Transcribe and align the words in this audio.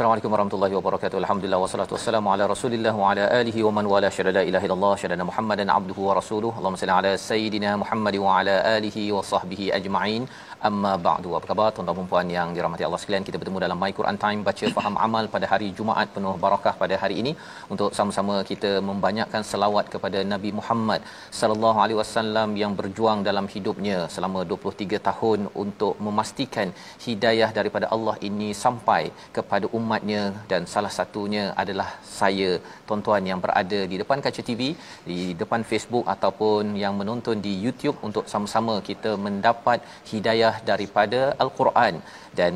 Assalamualaikum 0.00 0.32
warahmatullahi 0.34 0.74
wabarakatuh. 0.76 1.16
Alhamdulillah 1.22 1.58
wassalatu 1.62 1.92
wassalamu 1.94 2.28
ala 2.34 2.44
Rasulillah 2.52 2.92
wa 3.00 3.08
ala 3.10 3.24
alihi 3.38 3.64
wa 3.66 3.72
man 3.76 3.86
wala 3.92 4.08
syada 4.16 4.30
la 4.36 4.42
ilaha 4.50 4.64
illallah 4.66 4.92
syada 5.00 5.24
Muhammadan 5.30 5.68
abduhu 5.74 6.06
wa 6.06 6.14
rasuluhu. 6.18 6.56
Allahumma 6.58 6.80
salli 6.82 6.94
ala 6.98 7.10
sayidina 7.30 7.70
Muhammad 7.82 8.16
wa 8.26 8.30
ala 8.38 8.54
alihi 8.76 9.02
wa 9.16 9.20
sahbihi 9.32 9.66
ajma'in. 9.78 10.22
Amma 10.68 10.92
ba'du. 11.06 11.28
Apa 11.38 11.46
khabar 11.50 11.66
tuan-tuan 11.74 11.98
dan 11.98 12.08
puan 12.12 12.30
yang 12.36 12.48
dirahmati 12.56 12.84
Allah 12.86 13.00
sekalian? 13.02 13.26
Kita 13.28 13.36
bertemu 13.42 13.60
dalam 13.64 13.78
My 13.82 13.90
Quran 13.98 14.16
Time 14.24 14.40
baca 14.48 14.66
faham 14.78 14.96
amal 15.06 15.28
pada 15.34 15.46
hari 15.52 15.68
Jumaat 15.78 16.08
penuh 16.16 16.34
barakah 16.44 16.74
pada 16.82 16.96
hari 17.02 17.16
ini 17.22 17.32
untuk 17.74 17.90
sama-sama 17.98 18.36
kita 18.50 18.72
membanyakkan 18.88 19.44
selawat 19.52 19.92
kepada 19.94 20.20
Nabi 20.32 20.52
Muhammad 20.58 21.00
sallallahu 21.40 21.78
alaihi 21.84 21.98
wasallam 22.02 22.56
yang 22.62 22.74
berjuang 22.80 23.20
dalam 23.28 23.48
hidupnya 23.54 24.00
selama 24.16 24.42
23 24.54 25.04
tahun 25.10 25.40
untuk 25.64 25.94
memastikan 26.08 26.68
hidayah 27.06 27.50
daripada 27.60 27.88
Allah 27.96 28.16
ini 28.30 28.50
sampai 28.64 29.02
kepada 29.38 29.68
umatnya 29.90 30.22
dan 30.50 30.62
salah 30.72 30.92
satunya 30.98 31.44
adalah 31.62 31.88
saya 32.18 32.50
tuan-tuan 32.88 33.24
yang 33.30 33.40
berada 33.44 33.80
di 33.92 33.96
depan 34.02 34.22
kaca 34.24 34.42
TV 34.48 34.62
di 35.10 35.20
depan 35.42 35.62
Facebook 35.70 36.06
ataupun 36.14 36.74
yang 36.82 36.94
menonton 37.00 37.38
di 37.46 37.54
YouTube 37.64 37.98
untuk 38.08 38.26
sama-sama 38.32 38.74
kita 38.90 39.12
mendapat 39.26 39.80
hidayah 40.12 40.54
daripada 40.70 41.20
al-Quran. 41.44 41.96
Dan 42.40 42.52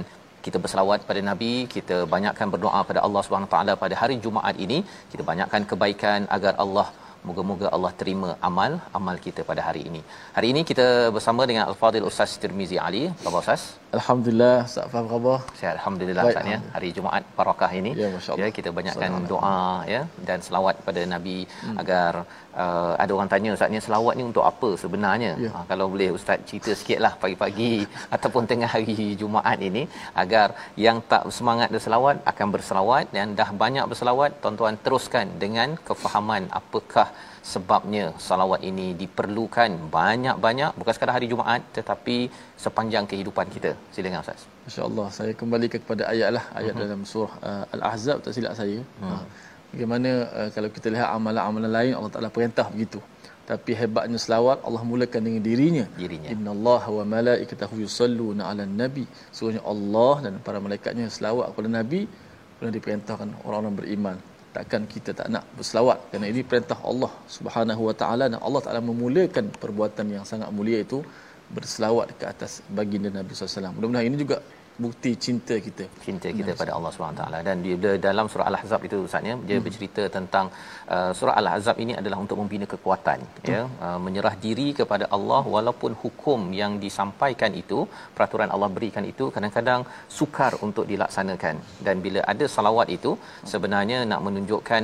kita 0.47 0.59
berselawat 0.63 1.01
pada 1.09 1.21
nabi 1.31 1.53
kita 1.75 1.97
banyakkan 2.15 2.49
berdoa 2.55 2.81
pada 2.89 3.01
Allah 3.07 3.23
Subhanahu 3.27 3.53
taala 3.55 3.75
pada 3.85 3.97
hari 4.03 4.17
Jumaat 4.27 4.57
ini. 4.67 4.79
Kita 5.13 5.23
banyakkan 5.31 5.65
kebaikan 5.71 6.21
agar 6.37 6.55
Allah 6.65 6.87
Moga-moga 7.29 7.67
Allah 7.77 7.91
terima 8.01 8.31
amal 8.49 8.73
amal 8.99 9.17
kita 9.27 9.41
pada 9.51 9.63
hari 9.67 9.83
ini. 9.91 10.01
Hari 10.37 10.49
ini 10.53 10.61
kita 10.71 10.87
bersama 11.17 11.43
dengan 11.51 11.65
Al-Fadhil 11.71 12.07
Ustaz 12.11 12.33
Tirmizi 12.43 12.77
Ali. 12.87 13.03
Apa 13.09 13.25
khabar 13.25 13.41
Ustaz? 13.45 13.63
Alhamdulillah, 13.99 14.57
Ustaz 14.69 14.91
faham 14.93 15.07
khabar? 15.13 15.37
Sihat 15.59 15.73
alhamdulillah 15.79 16.25
Ustaz 16.31 16.53
ya. 16.53 16.59
Hari 16.77 16.89
Jumaat 16.97 17.25
barakah 17.39 17.71
ini. 17.81 17.93
Ya. 18.03 18.09
Ya, 18.43 18.49
kita 18.59 18.73
banyakkan 18.79 19.25
doa 19.33 19.61
ya 19.95 20.03
dan 20.29 20.45
selawat 20.47 20.85
pada 20.89 21.05
Nabi 21.15 21.39
hmm. 21.49 21.77
agar 21.83 22.13
uh, 22.63 22.95
ada 23.03 23.13
orang 23.17 23.31
tanya 23.33 23.51
Ustaz 23.57 23.73
ni 23.75 23.81
selawat 23.87 24.15
ni 24.19 24.25
untuk 24.31 24.45
apa 24.51 24.71
sebenarnya? 24.83 25.33
Ya. 25.45 25.51
Ha, 25.55 25.65
kalau 25.71 25.87
boleh 25.93 26.09
Ustaz 26.19 26.39
cerita 26.49 26.71
sikitlah 26.81 27.13
pagi-pagi 27.23 27.75
ataupun 28.17 28.49
tengah 28.51 28.71
hari 28.75 28.97
Jumaat 29.21 29.61
ini 29.69 29.83
agar 30.23 30.49
yang 30.87 30.99
tak 31.13 31.25
semangat 31.39 31.69
berselawat 31.75 32.17
akan 32.33 32.49
berselawat 32.55 33.05
dan 33.17 33.37
dah 33.41 33.51
banyak 33.63 33.87
berselawat 33.93 34.33
tuan-tuan 34.43 34.79
teruskan 34.87 35.29
dengan 35.45 35.71
kefahaman 35.89 36.45
apakah 36.61 37.09
sebabnya 37.53 38.05
salawat 38.27 38.61
ini 38.71 38.87
diperlukan 39.01 39.71
banyak-banyak 39.99 40.73
bukan 40.81 40.93
sekadar 40.97 41.17
hari 41.19 41.29
Jumaat 41.33 41.63
tetapi 41.79 42.17
sepanjang 42.65 43.05
kehidupan 43.11 43.49
kita. 43.57 43.73
Silakan 43.95 44.23
Ustaz. 44.25 44.43
Masya-Allah, 44.67 45.07
saya 45.17 45.33
kembali 45.41 45.67
kepada 45.73 46.03
ayat 46.13 46.31
lah, 46.37 46.45
ayat 46.59 46.73
uh-huh. 46.73 46.85
dalam 46.85 47.01
surah 47.11 47.35
uh, 47.49 47.65
Al-Ahzab 47.77 48.19
tak 48.25 48.33
silap 48.37 48.55
saya. 48.61 48.79
Uh, 49.05 49.21
bagaimana 49.75 50.11
uh, 50.39 50.49
kalau 50.55 50.71
kita 50.71 50.89
lihat 50.95 51.09
amalan-amalan 51.11 51.71
lain 51.79 51.93
Allah 51.99 52.13
Taala 52.15 52.31
perintah 52.31 52.67
begitu. 52.71 53.03
Tapi 53.45 53.77
hebatnya 53.77 54.17
selawat 54.17 54.65
Allah 54.65 54.83
mulakan 54.89 55.21
dengan 55.27 55.43
dirinya. 55.45 55.85
Dirinya. 56.01 56.29
Innallaha 56.33 56.89
wa 56.99 57.05
malaikatahu 57.05 57.77
yusalluna 57.85 58.49
'alan 58.49 58.73
nabi. 58.83 59.05
Sungguhnya 59.37 59.63
Allah 59.73 60.15
dan 60.25 60.33
para 60.47 60.59
malaikatnya 60.65 61.13
selawat 61.17 61.53
kepada 61.53 61.69
nabi 61.69 62.01
kerana 62.57 62.73
diperintahkan 62.79 63.29
orang-orang 63.45 63.75
beriman. 63.81 64.17
Takkan 64.57 64.83
kita 64.87 65.11
tak 65.19 65.29
nak 65.35 65.45
berselawat 65.59 65.99
kerana 66.09 66.27
ini 66.33 66.41
perintah 66.51 66.79
Allah 66.91 67.13
Subhanahu 67.37 67.83
wa 67.91 67.95
taala 68.03 68.25
dan 68.33 68.39
Allah 68.47 68.61
Taala 68.65 68.81
memulakan 68.81 69.51
perbuatan 69.63 70.07
yang 70.15 70.25
sangat 70.25 70.49
mulia 70.55 70.79
itu 70.87 71.03
berselawat 71.57 72.17
ke 72.17 72.25
atas 72.33 72.65
baginda 72.79 73.11
Nabi 73.13 73.35
SAW. 73.35 73.75
Mudah-mudahan 73.77 74.07
ini 74.09 74.17
juga 74.25 74.39
bukti 74.83 75.11
cinta 75.25 75.55
kita. 75.67 75.85
cinta 76.05 76.29
kita 76.39 76.53
pada 76.61 76.73
Allah 76.77 76.91
SWT 76.91 77.25
dan 77.47 77.57
dia 77.65 77.93
dalam 78.07 78.27
surah 78.31 78.47
Al-Ahzab 78.51 78.81
itu 78.87 78.97
Ustaznya 79.09 79.35
dia 79.49 79.57
hmm. 79.57 79.65
bercerita 79.67 80.03
tentang 80.17 80.47
uh, 80.95 81.11
surah 81.19 81.35
Al-Ahzab 81.41 81.77
ini 81.85 81.93
adalah 82.01 82.19
untuk 82.25 82.39
membina 82.41 82.67
kekuatan 82.73 83.21
Betul. 83.37 83.53
ya 83.55 83.61
uh, 83.87 83.99
menyerah 84.07 84.35
diri 84.45 84.69
kepada 84.81 85.07
Allah 85.17 85.43
walaupun 85.57 85.93
hukum 86.03 86.41
yang 86.61 86.73
disampaikan 86.85 87.55
itu 87.63 87.79
peraturan 88.17 88.51
Allah 88.55 88.71
berikan 88.77 89.07
itu 89.13 89.27
kadang-kadang 89.35 89.83
sukar 90.19 90.53
untuk 90.67 90.87
dilaksanakan. 90.93 91.55
Dan 91.87 92.03
bila 92.07 92.23
ada 92.33 92.47
salawat 92.55 92.91
itu 92.97 93.13
sebenarnya 93.53 94.01
nak 94.13 94.23
menunjukkan 94.27 94.83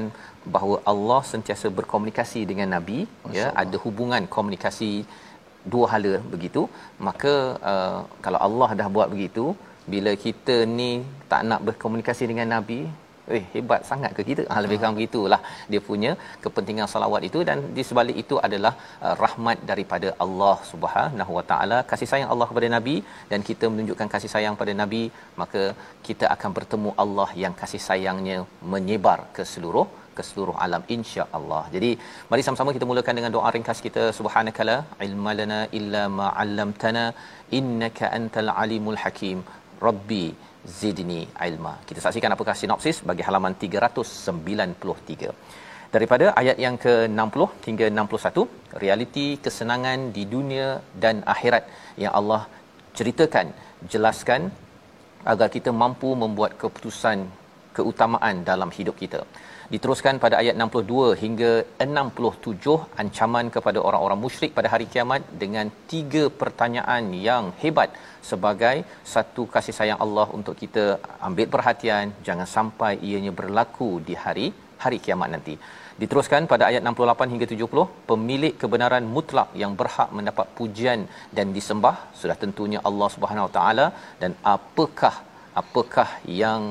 bahawa 0.55 0.77
Allah 0.93 1.21
sentiasa 1.33 1.69
berkomunikasi 1.81 2.43
dengan 2.51 2.71
nabi 2.77 3.01
ya. 3.39 3.49
Ada 3.63 3.77
hubungan 3.87 4.23
komunikasi 4.37 4.93
dua 5.73 5.87
hala 5.95 6.15
begitu. 6.35 6.63
Maka 7.09 7.35
uh, 7.73 7.99
kalau 8.25 8.41
Allah 8.49 8.71
dah 8.83 8.89
buat 8.97 9.11
begitu 9.17 9.47
bila 9.93 10.13
kita 10.25 10.57
ni 10.79 10.91
tak 11.31 11.43
nak 11.51 11.63
berkomunikasi 11.69 12.25
dengan 12.31 12.49
nabi 12.57 12.81
eh 13.37 13.43
hebat 13.53 13.83
sangat 13.91 14.13
ke 14.17 14.23
kita 14.29 14.43
ah 14.53 14.59
lebih 14.65 14.77
kurang 14.81 14.97
begitulah 14.99 15.41
dia 15.73 15.81
punya 15.89 16.13
kepentingan 16.45 16.89
salawat 16.93 17.23
itu 17.29 17.41
dan 17.49 17.59
di 17.77 17.83
sebalik 17.89 18.17
itu 18.23 18.37
adalah 18.47 18.73
uh, 19.07 19.15
rahmat 19.25 19.59
daripada 19.71 20.09
Allah 20.25 20.57
Subhanahu 20.73 21.33
Wa 21.39 21.45
Taala 21.51 21.79
kasih 21.93 22.09
sayang 22.13 22.31
Allah 22.35 22.49
kepada 22.51 22.69
nabi 22.77 22.97
dan 23.31 23.43
kita 23.51 23.67
menunjukkan 23.73 24.11
kasih 24.15 24.33
sayang 24.35 24.57
pada 24.63 24.75
nabi 24.83 25.03
maka 25.43 25.63
kita 26.09 26.27
akan 26.35 26.53
bertemu 26.59 26.93
Allah 27.05 27.31
yang 27.45 27.57
kasih 27.63 27.83
sayangnya 27.89 28.39
menyebar 28.75 29.19
ke 29.39 29.45
seluruh 29.55 29.87
ke 30.17 30.23
seluruh 30.29 30.55
alam 30.65 30.83
insya-Allah. 30.97 31.63
Jadi 31.75 31.91
mari 32.31 32.43
sama-sama 32.47 32.75
kita 32.77 32.87
mulakan 32.91 33.17
dengan 33.19 33.33
doa 33.37 33.51
ringkas 33.55 33.79
kita 33.87 34.03
subhanakala 34.19 34.77
ilmalana 35.07 35.61
illa 35.79 36.03
ma 36.19 36.29
'allamtana 36.41 37.05
innaka 37.59 38.11
antal 38.19 38.51
alimul 38.63 39.01
hakim. 39.05 39.39
Rabbi 39.87 40.25
zidni 40.79 41.21
ilma. 41.49 41.75
Kita 41.89 42.01
saksikan 42.05 42.33
apakah 42.37 42.55
sinopsis 42.61 42.97
bagi 43.11 43.23
halaman 43.29 43.55
393. 43.63 45.33
Daripada 45.95 46.27
ayat 46.41 46.57
yang 46.65 46.77
ke-60 46.85 47.43
hingga 47.67 47.87
61, 47.91 48.47
realiti 48.83 49.27
kesenangan 49.45 50.01
di 50.17 50.23
dunia 50.35 50.69
dan 51.05 51.17
akhirat 51.35 51.65
yang 52.03 52.13
Allah 52.19 52.43
ceritakan, 52.99 53.47
jelaskan 53.93 54.41
agar 55.33 55.49
kita 55.57 55.71
mampu 55.83 56.11
membuat 56.23 56.53
keputusan 56.61 57.19
keutamaan 57.77 58.37
dalam 58.51 58.71
hidup 58.77 58.97
kita. 59.03 59.21
Diteruskan 59.75 60.17
pada 60.23 60.37
ayat 60.43 60.55
62 60.63 61.11
hingga 61.21 61.51
67 61.85 62.73
ancaman 63.03 63.47
kepada 63.57 63.79
orang-orang 63.89 64.19
musyrik 64.23 64.51
pada 64.57 64.69
hari 64.73 64.87
kiamat 64.93 65.23
dengan 65.43 65.67
tiga 65.93 66.23
pertanyaan 66.41 67.05
yang 67.27 67.45
hebat 67.63 67.91
sebagai 68.31 68.77
satu 69.13 69.45
kasih 69.55 69.75
sayang 69.79 70.01
Allah 70.07 70.27
untuk 70.39 70.57
kita 70.63 70.85
ambil 71.29 71.47
perhatian 71.55 72.11
jangan 72.29 72.49
sampai 72.57 72.93
ianya 73.11 73.33
berlaku 73.41 73.91
di 74.09 74.17
hari 74.25 74.49
hari 74.83 74.99
kiamat 75.05 75.31
nanti. 75.37 75.55
Diteruskan 76.03 76.51
pada 76.53 76.67
ayat 76.71 76.83
68 76.83 77.33
hingga 77.33 77.47
70 77.55 77.87
pemilik 78.11 78.55
kebenaran 78.63 79.07
mutlak 79.15 79.49
yang 79.63 79.73
berhak 79.81 80.11
mendapat 80.19 80.47
pujian 80.59 81.01
dan 81.39 81.49
disembah 81.59 81.97
sudah 82.21 82.39
tentunya 82.45 82.81
Allah 82.91 83.11
Subhanahu 83.17 83.51
Taala 83.59 83.87
dan 84.23 84.35
apakah 84.57 85.15
apakah 85.63 86.09
yang 86.43 86.63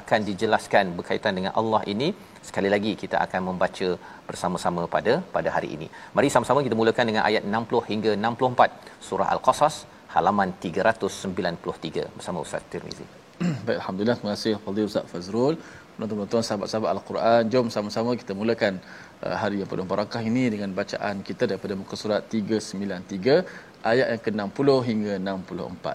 akan 0.00 0.20
dijelaskan 0.28 0.84
berkaitan 0.98 1.32
dengan 1.38 1.52
Allah 1.60 1.82
ini 1.92 2.08
sekali 2.48 2.68
lagi 2.74 2.92
kita 3.02 3.16
akan 3.24 3.40
membaca 3.48 3.88
bersama-sama 4.28 4.82
pada 4.94 5.14
pada 5.36 5.48
hari 5.56 5.68
ini. 5.76 5.86
Mari 6.16 6.28
sama-sama 6.34 6.62
kita 6.66 6.78
mulakan 6.80 7.06
dengan 7.10 7.22
ayat 7.30 7.42
60 7.56 7.90
hingga 7.90 8.12
64 8.18 9.06
surah 9.08 9.28
al-qasas 9.34 9.76
halaman 10.14 10.50
393 10.64 12.10
bersama 12.16 12.38
Ustaz 12.46 12.66
Tirmizi. 12.72 13.06
Baik 13.66 13.78
alhamdulillah 13.80 14.16
terima 14.18 14.32
kasih 14.36 14.54
fadil 14.66 14.86
Ustaz 14.90 15.06
Fazrul. 15.12 15.56
Tuan-tuan 15.98 16.44
sahabat-sahabat 16.46 16.90
al-Quran 16.96 17.42
jom 17.52 17.66
sama-sama 17.74 18.12
kita 18.20 18.32
mulakan 18.40 18.82
uh, 19.24 19.36
hari 19.42 19.56
yang 19.62 19.68
penuh 19.72 19.86
barakah 19.92 20.22
ini 20.30 20.44
dengan 20.54 20.70
bacaan 20.78 21.22
kita 21.28 21.46
daripada 21.50 21.74
muka 21.82 21.94
surat 22.02 22.22
393 22.26 23.46
ayat 23.90 24.06
yang 24.12 24.22
ke-60 24.26 24.68
hingga 24.88 25.12
64 25.22 25.86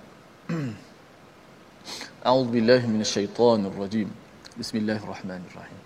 أعوذ 2.25 2.45
بالله 2.45 2.88
من 2.88 3.01
الشيطان 3.01 3.66
الرجيم. 3.66 4.12
بسم 4.60 4.77
الله 4.77 5.00
الرحمن 5.04 5.39
الرحيم. 5.51 5.80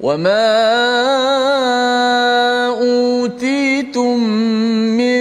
وما 0.00 0.52
أوتيتم 2.76 4.20
من 5.00 5.16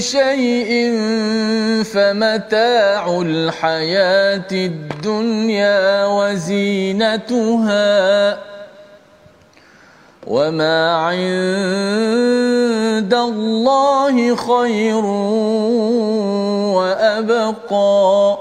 شيء 0.00 0.70
فمتاع 1.84 3.20
الحياة 3.22 4.50
الدنيا 4.52 6.06
وزينتها 6.06 7.88
وما 10.26 10.96
عند 10.96 11.14
الله 13.14 14.36
خير 14.36 15.04
وأبقى. 16.80 18.38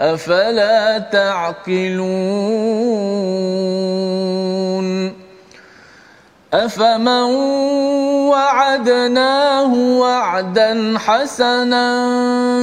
أفلا 0.00 0.98
تعقلون؟ 0.98 2.28
أفمن 6.54 7.34
وعدناه 8.30 9.74
وعدا 9.74 10.98
حسنا 10.98 11.86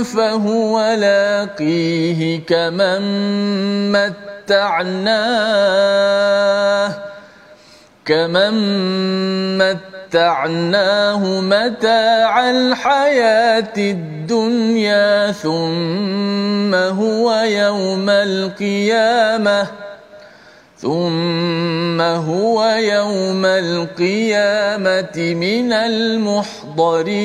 فهو 0.04 0.96
لاقيه 1.00 2.40
كمن 2.46 3.02
متعناه 3.92 5.26
كمن 8.06 8.54
متعناه 10.06 11.42
متاع 11.42 12.50
الحياة 12.50 13.74
الدنيا 13.78 15.32
ثم 15.32 16.76
هو 16.76 17.34
يوم 17.34 18.10
القيامة 18.10 19.68
ثم 20.78 22.02
هو 22.02 22.66
يوم 22.66 23.46
القيامة 23.46 25.18
من 25.18 25.74
المحضرين. 25.74 27.16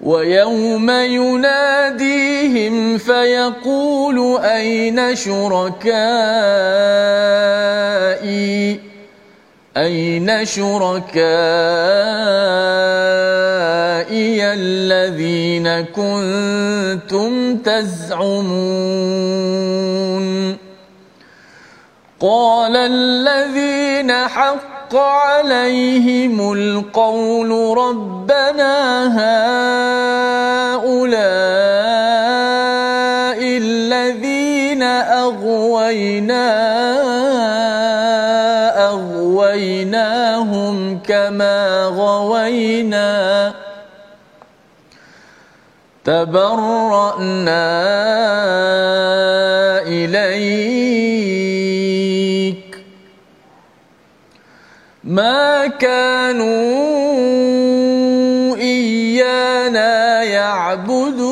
ويوم 0.00 0.90
يناديهم 0.90 2.74
فيقول 2.98 4.40
أين 4.44 5.16
شركائي 5.16 6.78
أين 9.78 10.44
شركائي 10.44 11.08
الذين 14.52 15.80
كنتم 15.94 17.56
تزعمون 17.56 18.98
قال 22.20 22.76
الذين 22.76 24.12
حق 24.12 24.96
عليهم 24.96 26.52
القول 26.52 27.78
ربنا 27.78 28.74
هؤلاء 30.74 30.98
الذين 33.42 34.82
أغوينا 35.22 36.48
كما 41.08 41.84
غوينا 41.84 43.54
تبرأنا 46.04 47.68
إليك 49.86 51.18
ما 55.04 55.66
كانوا 55.66 56.56
إيانا 58.56 60.22
يعبدون 60.22 61.27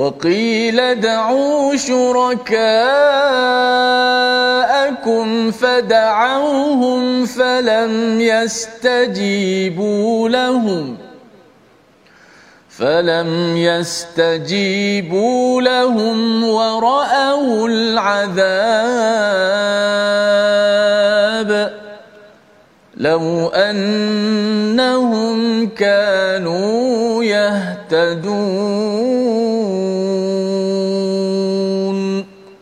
وقيل 0.00 0.80
ادعوا 0.80 1.76
شركاءكم 1.76 2.70
فدعوهم 5.50 7.26
فلم 7.26 8.20
يستجيبوا 8.20 9.48
لهم 10.28 10.96
ۖ 11.06 11.10
فلم 12.80 13.56
يستجيبوا 13.56 14.82
لهم 15.62 16.44
ورأوا 16.44 17.68
العذاب 17.68 18.30
لو 23.00 23.48
أنهم 23.48 25.38
كانوا 25.68 27.24
يهتدون. 27.24 28.20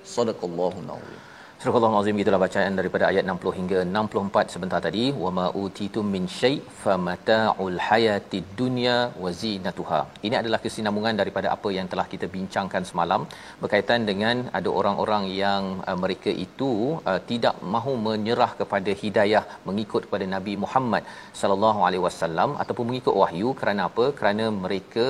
صدق 0.07 0.45
الله 0.45 0.73
العظيم. 0.85 1.28
Surah 1.63 1.79
Al-Azim 1.87 2.19
itulah 2.23 2.39
bacaan 2.43 2.79
daripada 2.79 3.05
ayat 3.09 3.25
60 3.31 3.53
hingga 3.59 3.79
64 3.87 4.53
sebentar 4.55 4.79
tadi 4.85 5.05
wa 5.23 5.31
ma 5.37 5.47
utitum 5.63 6.05
min 6.15 6.25
syai 6.35 6.53
famata'ul 6.83 7.79
hayatid 7.87 8.45
dunya 8.61 8.95
wa 9.23 9.31
zinatuha. 9.41 9.99
Ini 10.27 10.37
adalah 10.41 10.61
kesinambungan 10.65 11.19
daripada 11.21 11.49
apa 11.55 11.71
yang 11.77 11.87
telah 11.93 12.05
kita 12.13 12.27
bincangkan 12.35 12.85
semalam 12.91 13.23
berkaitan 13.63 14.07
dengan 14.11 14.37
ada 14.59 14.71
orang-orang 14.81 15.25
yang 15.41 15.65
uh, 15.89 15.97
mereka 16.05 16.31
itu 16.45 16.71
uh, 17.11 17.19
tidak 17.31 17.57
mahu 17.75 17.95
menyerah 18.07 18.51
kepada 18.61 18.95
hidayah 19.03 19.43
mengikut 19.71 20.05
kepada 20.07 20.29
Nabi 20.37 20.55
Muhammad 20.67 21.03
sallallahu 21.41 21.83
alaihi 21.89 22.05
wasallam 22.07 22.55
ataupun 22.65 22.87
mengikut 22.93 23.17
wahyu 23.23 23.51
kerana 23.63 23.91
apa? 23.91 24.07
Kerana 24.21 24.47
mereka 24.67 25.09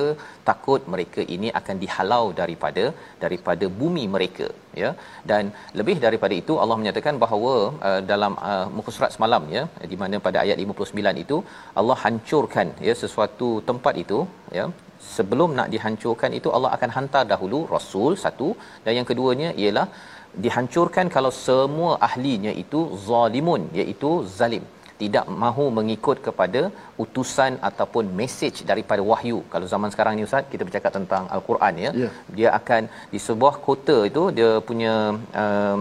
takut 0.49 0.81
mereka 0.95 1.21
ini 1.37 1.51
akan 1.61 1.77
dihalau 1.85 2.25
daripada 2.41 2.87
daripada 3.25 3.67
bumi 3.83 4.07
mereka 4.17 4.49
ya 4.81 4.91
dan 5.29 5.45
lebih 5.79 5.97
daripada 6.07 6.33
itu 6.41 6.53
Allah 6.63 6.77
menyatakan 6.81 7.15
bahawa 7.23 7.53
uh, 7.87 8.01
dalam 8.11 8.33
uh, 8.49 8.65
muka 8.75 8.91
surat 8.95 9.13
semalam 9.15 9.43
ya 9.55 9.63
di 9.91 9.97
mana 10.01 10.17
pada 10.27 10.37
ayat 10.45 10.57
59 10.65 11.23
itu 11.25 11.37
Allah 11.81 11.97
hancurkan 12.03 12.69
ya 12.87 12.95
sesuatu 13.03 13.49
tempat 13.69 13.95
itu 14.03 14.19
ya 14.59 14.65
sebelum 15.15 15.51
nak 15.59 15.69
dihancurkan 15.75 16.31
itu 16.39 16.49
Allah 16.55 16.71
akan 16.77 16.91
hantar 16.97 17.23
dahulu 17.33 17.59
rasul 17.75 18.13
satu 18.23 18.49
dan 18.85 18.93
yang 18.99 19.07
keduanya 19.11 19.51
ialah 19.63 19.87
dihancurkan 20.45 21.07
kalau 21.15 21.31
semua 21.45 21.91
ahlinya 22.07 22.51
itu 22.63 22.81
zalimun 23.09 23.63
iaitu 23.79 24.11
zalim 24.39 24.65
tidak 25.01 25.25
mahu 25.43 25.65
mengikut 25.77 26.17
kepada 26.27 26.61
utusan 27.03 27.53
ataupun 27.69 28.05
mesej 28.19 28.55
daripada 28.71 29.01
wahyu. 29.11 29.39
Kalau 29.53 29.67
zaman 29.73 29.89
sekarang 29.93 30.13
ni 30.17 30.25
ustaz 30.27 30.49
kita 30.53 30.63
bercakap 30.67 30.91
tentang 30.97 31.23
al-Quran 31.35 31.73
ya. 31.85 31.91
Yeah. 32.01 32.11
Dia 32.37 32.49
akan 32.59 32.81
di 33.13 33.19
sebuah 33.27 33.55
kota 33.67 33.97
itu 34.09 34.23
dia 34.39 34.51
punya 34.69 34.93
uh, 35.43 35.77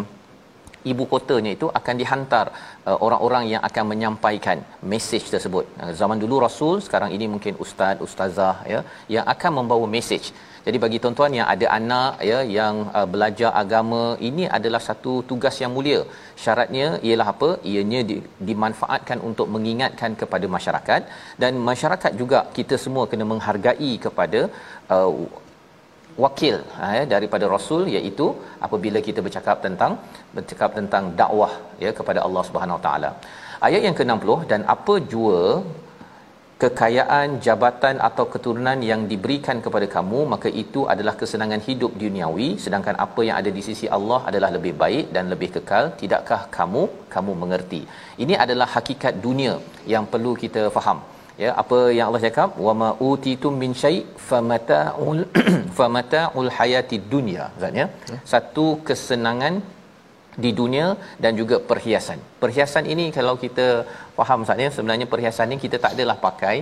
ibu 0.93 1.05
kotanya 1.13 1.53
itu 1.57 1.67
akan 1.79 1.95
dihantar 2.03 2.47
uh, 2.89 2.99
orang-orang 3.07 3.45
yang 3.53 3.63
akan 3.69 3.85
menyampaikan 3.93 4.61
mesej 4.93 5.25
tersebut. 5.35 5.65
Uh, 5.81 5.93
zaman 6.01 6.19
dulu 6.23 6.37
rasul, 6.47 6.75
sekarang 6.87 7.11
ini 7.17 7.27
mungkin 7.35 7.57
ustaz, 7.65 7.97
ustazah 8.07 8.57
ya 8.73 8.81
yang 9.17 9.27
akan 9.35 9.53
membawa 9.61 9.89
mesej. 9.97 10.25
Jadi 10.67 10.79
bagi 10.85 10.99
tuan-tuan 11.03 11.33
yang 11.39 11.49
ada 11.55 11.67
anak 11.79 12.13
ya 12.31 12.39
yang 12.57 12.75
uh, 12.99 13.07
belajar 13.13 13.51
agama 13.63 14.03
ini 14.29 14.45
adalah 14.57 14.81
satu 14.89 15.13
tugas 15.31 15.57
yang 15.63 15.73
mulia. 15.77 16.01
Syaratnya 16.45 16.87
ialah 17.09 17.29
apa? 17.35 17.51
Ianya 17.71 18.01
di, 18.11 18.17
dimanfaatkan 18.49 19.21
untuk 19.29 19.49
mengingatkan 19.55 20.13
kepada 20.23 20.47
masyarakat 20.57 21.03
dan 21.43 21.53
masyarakat 21.71 22.13
juga 22.23 22.41
kita 22.59 22.77
semua 22.85 23.07
kena 23.13 23.27
menghargai 23.33 23.93
kepada 24.07 24.41
uh, 24.97 25.13
wakil 26.25 26.57
ya, 26.99 27.03
daripada 27.15 27.45
rasul 27.57 27.83
iaitu 27.97 28.27
apabila 28.67 29.01
kita 29.09 29.21
bercakap 29.27 29.59
tentang 29.67 29.93
bercakap 30.37 30.71
tentang 30.79 31.05
dakwah 31.21 31.53
ya 31.85 31.91
kepada 31.99 32.23
Allah 32.29 32.43
Subhanahu 32.49 32.81
Taala. 32.87 33.11
Ayat 33.67 33.83
yang 33.87 33.97
ke-60 33.99 34.33
dan 34.51 34.61
apa 34.75 34.95
jua 35.13 35.41
kekayaan 36.63 37.29
jabatan 37.47 37.97
atau 38.09 38.25
keturunan 38.33 38.79
yang 38.91 39.01
diberikan 39.11 39.59
kepada 39.65 39.87
kamu 39.97 40.21
maka 40.33 40.49
itu 40.63 40.81
adalah 40.93 41.15
kesenangan 41.21 41.61
hidup 41.67 41.93
duniawi 42.03 42.49
sedangkan 42.65 42.97
apa 43.05 43.21
yang 43.27 43.37
ada 43.41 43.51
di 43.57 43.63
sisi 43.69 43.87
Allah 43.97 44.19
adalah 44.31 44.51
lebih 44.57 44.75
baik 44.83 45.07
dan 45.17 45.27
lebih 45.35 45.51
kekal. 45.59 45.85
Tidakkah 46.01 46.41
kamu 46.59 46.83
kamu 47.15 47.35
mengerti? 47.45 47.83
Ini 48.25 48.37
adalah 48.47 48.69
hakikat 48.75 49.17
dunia 49.29 49.55
yang 49.95 50.07
perlu 50.15 50.35
kita 50.45 50.65
faham 50.79 51.01
ya 51.45 51.51
apa 51.63 51.79
yang 51.97 52.07
Allah 52.09 52.23
cakap? 52.27 52.51
Wama 52.67 52.91
utitum 53.09 53.55
min 53.63 53.73
syai 53.81 53.99
famataul 54.29 55.21
famataul 55.79 56.51
hayatid 56.59 57.05
dunya. 57.15 57.45
Maksudnya 57.55 57.87
ya. 58.13 58.19
satu 58.33 58.67
kesenangan 58.89 59.57
di 60.45 60.51
dunia 60.61 60.87
dan 61.23 61.33
juga 61.41 61.57
perhiasan. 61.71 62.19
Perhiasan 62.43 62.85
ini 62.93 63.07
kalau 63.17 63.35
kita 63.45 63.67
faham 64.19 64.43
saatnya 64.49 64.69
sebenarnya 64.77 65.07
perhiasan 65.15 65.51
ini 65.51 65.61
kita 65.65 65.77
tak 65.85 65.95
adalah 65.97 66.17
pakai 66.27 66.57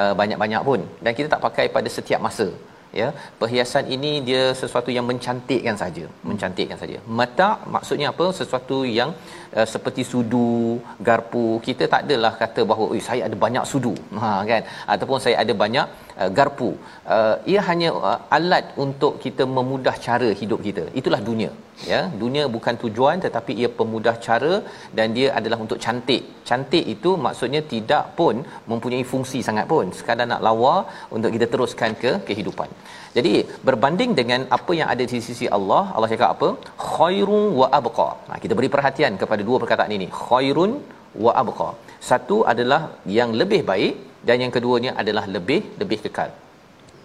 uh, 0.00 0.12
banyak-banyak 0.20 0.62
pun. 0.68 0.82
Dan 1.04 1.12
kita 1.18 1.28
tak 1.34 1.44
pakai 1.46 1.66
pada 1.76 1.90
setiap 1.98 2.22
masa 2.28 2.48
ya. 3.00 3.08
Perhiasan 3.42 3.86
ini 3.96 4.12
dia 4.28 4.42
sesuatu 4.62 4.90
yang 4.96 5.06
mencantikkan 5.10 5.78
saja 5.82 6.06
mencantikkan 6.30 6.78
saja. 6.82 6.98
Mata 7.20 7.48
maksudnya 7.76 8.08
apa? 8.14 8.26
Sesuatu 8.40 8.78
yang 8.98 9.12
uh, 9.58 9.66
seperti 9.72 10.02
sudu 10.10 10.50
garpu 11.08 11.44
kita 11.66 11.84
tak 11.92 12.02
adalah 12.06 12.32
kata 12.42 12.62
bahawa 12.70 12.86
oi 12.94 13.00
saya 13.08 13.22
ada 13.28 13.36
banyak 13.44 13.64
sudu. 13.72 13.94
Ha 14.20 14.30
kan? 14.50 14.62
Ataupun 14.94 15.18
saya 15.24 15.36
ada 15.42 15.54
banyak 15.62 15.86
uh, 16.20 16.30
garpu. 16.38 16.70
Uh, 17.16 17.34
ia 17.52 17.60
hanya 17.70 17.90
uh, 18.10 18.18
alat 18.38 18.66
untuk 18.84 19.14
kita 19.24 19.46
memudah 19.56 19.96
cara 20.06 20.30
hidup 20.42 20.62
kita. 20.68 20.84
Itulah 21.00 21.20
dunia 21.28 21.50
ya. 21.92 22.00
Dunia 22.22 22.44
bukan 22.56 22.76
tujuan 22.84 23.18
tetapi 23.26 23.52
ia 23.62 23.70
pemudah 23.80 24.16
cara 24.28 24.54
dan 24.98 25.16
dia 25.18 25.28
adalah 25.40 25.60
untuk 25.66 25.80
cantik. 25.84 26.24
Cantik 26.50 26.84
itu 26.94 27.10
maksudnya 27.26 27.62
tidak 27.74 28.04
pun 28.18 28.36
mempunyai 28.72 29.04
fungsi 29.12 29.40
sangat 29.50 29.66
pun. 29.74 29.86
Sekadar 30.00 30.28
nak 30.32 30.42
lawa 30.48 30.74
untuk 31.16 31.30
kita 31.36 31.48
teruskan 31.54 31.92
ke 32.02 32.12
kehidupan 32.30 32.70
jadi 33.16 33.32
berbanding 33.68 34.12
dengan 34.18 34.40
apa 34.56 34.72
yang 34.78 34.88
ada 34.94 35.04
di 35.12 35.20
sisi 35.28 35.46
Allah 35.56 35.82
Allah 35.94 36.08
cakap 36.12 36.30
apa? 36.36 36.48
Khairun 36.90 37.44
wa 37.60 37.66
abqa. 37.78 38.10
Nah 38.28 38.38
kita 38.42 38.54
beri 38.58 38.70
perhatian 38.74 39.14
kepada 39.22 39.42
dua 39.48 39.58
perkataan 39.62 39.92
ini. 39.96 40.06
Khairun 40.26 40.72
wa 41.24 41.32
abqa. 41.42 41.70
Satu 42.10 42.36
adalah 42.52 42.82
yang 43.18 43.32
lebih 43.40 43.60
baik 43.72 43.94
dan 44.28 44.38
yang 44.44 44.52
keduanya 44.56 44.92
adalah 45.02 45.24
lebih 45.34 45.60
lebih 45.80 45.98
kekal 46.06 46.30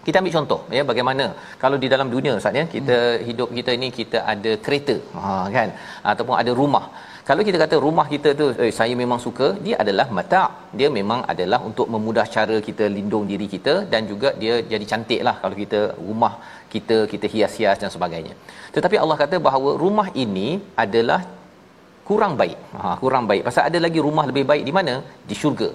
kita 0.06 0.16
ambil 0.20 0.34
contoh 0.36 0.60
ya 0.76 0.82
bagaimana 0.90 1.24
kalau 1.62 1.76
di 1.82 1.88
dalam 1.92 2.08
dunia 2.14 2.32
ustaz 2.38 2.58
ya 2.60 2.64
kita 2.74 2.96
hmm. 3.02 3.24
hidup 3.28 3.48
kita 3.58 3.70
ini 3.78 3.88
kita 3.98 4.18
ada 4.32 4.52
kereta 4.64 4.96
ha 5.18 5.34
kan? 5.56 5.68
Ataupun 6.12 6.34
ada 6.42 6.54
rumah. 6.62 6.84
Kalau 7.28 7.42
kita 7.46 7.58
kata 7.62 7.76
rumah 7.84 8.04
kita 8.12 8.30
tu 8.40 8.46
eh, 8.64 8.72
saya 8.78 8.94
memang 9.00 9.20
suka 9.24 9.46
dia 9.64 9.76
adalah 9.82 10.06
mata. 10.18 10.42
Dia 10.78 10.88
memang 10.98 11.20
adalah 11.32 11.58
untuk 11.68 11.86
memudah 11.94 12.26
cara 12.36 12.56
kita 12.68 12.84
lindung 12.96 13.24
diri 13.30 13.46
kita 13.54 13.74
dan 13.92 14.02
juga 14.10 14.30
dia 14.42 14.54
jadi 14.72 14.86
cantik 14.92 15.22
lah 15.28 15.34
kalau 15.42 15.56
kita 15.62 15.80
rumah 16.08 16.32
kita 16.74 16.98
kita 17.12 17.26
hias-hias 17.32 17.80
dan 17.82 17.92
sebagainya. 17.96 18.36
Tetapi 18.76 18.98
Allah 19.02 19.16
kata 19.22 19.38
bahawa 19.48 19.72
rumah 19.84 20.08
ini 20.24 20.48
adalah 20.84 21.20
kurang 22.10 22.34
baik. 22.42 22.58
Ha 22.76 22.94
kurang 23.02 23.26
baik. 23.32 23.42
Pasal 23.48 23.64
ada 23.70 23.80
lagi 23.86 24.02
rumah 24.08 24.26
lebih 24.30 24.46
baik 24.52 24.64
di 24.70 24.74
mana? 24.78 24.96
Di 25.30 25.36
syurga 25.42 25.70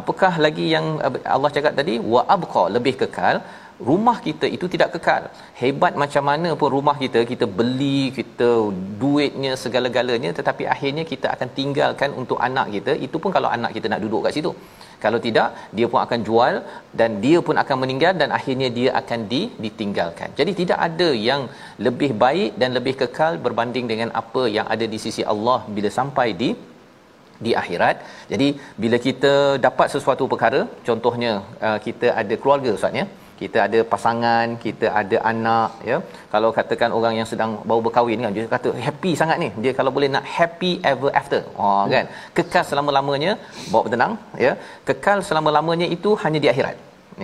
apakah 0.00 0.32
lagi 0.44 0.64
yang 0.74 0.86
Allah 1.34 1.50
cakap 1.56 1.74
tadi? 1.80 1.94
Wa 2.14 2.22
abqa 2.36 2.64
lebih 2.76 2.94
kekal. 3.02 3.36
Rumah 3.88 4.16
kita 4.26 4.46
itu 4.56 4.66
tidak 4.72 4.88
kekal. 4.94 5.22
Hebat 5.60 5.94
macam 6.02 6.24
mana 6.30 6.50
pun 6.60 6.68
rumah 6.76 6.94
kita 7.02 7.20
kita 7.30 7.46
beli 7.58 8.00
kita 8.18 8.50
duitnya 9.02 9.52
segala-galanya 9.62 10.30
tetapi 10.38 10.64
akhirnya 10.74 11.04
kita 11.12 11.26
akan 11.34 11.48
tinggalkan 11.58 12.10
untuk 12.22 12.38
anak 12.48 12.68
kita. 12.76 12.92
Itu 13.06 13.18
pun 13.22 13.32
kalau 13.36 13.50
anak 13.56 13.72
kita 13.76 13.88
nak 13.92 14.02
duduk 14.04 14.22
kat 14.26 14.34
situ. 14.38 14.52
Kalau 15.04 15.18
tidak 15.24 15.48
dia 15.76 15.86
pun 15.92 16.00
akan 16.04 16.20
jual 16.28 16.54
dan 16.98 17.10
dia 17.24 17.38
pun 17.46 17.56
akan 17.62 17.76
meninggal 17.82 18.12
dan 18.20 18.30
akhirnya 18.38 18.68
dia 18.78 18.90
akan 19.00 19.20
di, 19.32 19.42
ditinggalkan. 19.64 20.30
Jadi 20.38 20.52
tidak 20.60 20.78
ada 20.88 21.08
yang 21.28 21.42
lebih 21.86 22.10
baik 22.24 22.52
dan 22.62 22.70
lebih 22.78 22.94
kekal 23.02 23.34
berbanding 23.46 23.88
dengan 23.92 24.10
apa 24.22 24.44
yang 24.56 24.68
ada 24.76 24.86
di 24.94 25.00
sisi 25.06 25.24
Allah 25.34 25.58
bila 25.76 25.90
sampai 25.98 26.28
di 26.42 26.50
di 27.46 27.52
akhirat. 27.60 27.96
Jadi 28.32 28.48
bila 28.82 28.96
kita 29.06 29.32
dapat 29.66 29.86
sesuatu 29.94 30.24
perkara, 30.32 30.62
contohnya 30.88 31.32
uh, 31.66 31.78
kita 31.86 32.08
ada 32.22 32.36
keluarga 32.42 32.72
ustaz 32.78 33.00
ya. 33.00 33.06
Kita 33.40 33.58
ada 33.66 33.78
pasangan, 33.92 34.46
kita 34.64 34.86
ada 35.00 35.16
anak 35.30 35.70
ya. 35.90 35.96
Kalau 36.32 36.50
katakan 36.58 36.90
orang 36.98 37.14
yang 37.18 37.28
sedang 37.30 37.50
baru 37.68 37.80
berkahwin 37.86 38.24
kan 38.24 38.32
dia 38.36 38.44
kata 38.54 38.70
happy 38.86 39.12
sangat 39.20 39.36
ni. 39.42 39.48
Dia 39.64 39.72
kalau 39.78 39.90
boleh 39.96 40.08
nak 40.16 40.26
happy 40.36 40.72
ever 40.90 41.10
after. 41.20 41.40
Oh 41.58 41.82
hmm. 41.82 41.92
kan. 41.94 42.04
Kekal 42.36 42.64
selama-lamanya, 42.70 43.32
bawa 43.72 43.92
tenang 43.94 44.12
ya. 44.46 44.52
Kekal 44.90 45.20
selama-lamanya 45.28 45.88
itu 45.96 46.12
hanya 46.24 46.40
di 46.44 46.50
akhirat. 46.52 46.76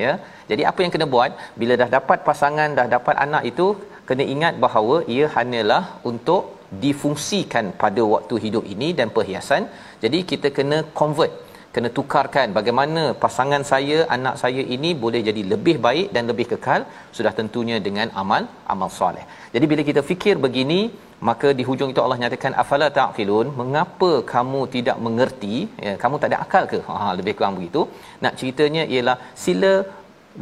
Ya. 0.04 0.12
Jadi 0.50 0.62
apa 0.70 0.80
yang 0.82 0.92
kena 0.94 1.06
buat 1.14 1.30
bila 1.60 1.74
dah 1.82 1.88
dapat 1.96 2.18
pasangan, 2.28 2.70
dah 2.78 2.86
dapat 2.96 3.14
anak 3.26 3.44
itu 3.52 3.66
kena 4.08 4.24
ingat 4.34 4.54
bahawa 4.64 4.96
ia 5.14 5.26
hanyalah 5.36 5.82
untuk 6.10 6.59
difungsikan 6.84 7.66
pada 7.82 8.02
waktu 8.14 8.34
hidup 8.44 8.64
ini 8.74 8.88
dan 8.98 9.08
perhiasan. 9.16 9.62
Jadi 10.02 10.18
kita 10.32 10.50
kena 10.58 10.80
convert 11.00 11.32
kena 11.74 11.88
tukarkan 11.96 12.48
bagaimana 12.56 13.02
pasangan 13.22 13.62
saya 13.70 13.98
anak 14.16 14.34
saya 14.42 14.62
ini 14.74 14.90
boleh 15.02 15.20
jadi 15.28 15.42
lebih 15.52 15.76
baik 15.86 16.08
dan 16.14 16.24
lebih 16.30 16.46
kekal 16.52 16.80
sudah 17.16 17.32
tentunya 17.38 17.76
dengan 17.86 18.08
amal 18.22 18.42
amal 18.72 18.90
soleh. 18.98 19.24
Jadi 19.54 19.64
bila 19.72 19.84
kita 19.90 20.02
fikir 20.10 20.34
begini 20.46 20.80
maka 21.28 21.48
di 21.58 21.62
hujung 21.68 21.90
itu 21.92 22.02
Allah 22.04 22.18
nyatakan 22.22 22.52
afala 22.62 22.88
taqilun? 22.98 23.48
Mengapa 23.60 24.10
kamu 24.34 24.60
tidak 24.74 24.98
mengerti? 25.06 25.56
Ya 25.86 25.94
kamu 26.02 26.16
tak 26.22 26.30
ada 26.32 26.38
akal 26.44 26.66
ke? 26.72 26.78
Ha 26.90 27.08
lebih 27.20 27.34
kurang 27.38 27.56
begitu. 27.60 27.82
Nak 28.24 28.36
ceritanya 28.40 28.84
ialah 28.94 29.16
sila 29.44 29.72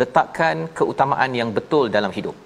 letakkan 0.00 0.56
keutamaan 0.78 1.32
yang 1.40 1.50
betul 1.58 1.86
dalam 1.96 2.12
hidup 2.18 2.36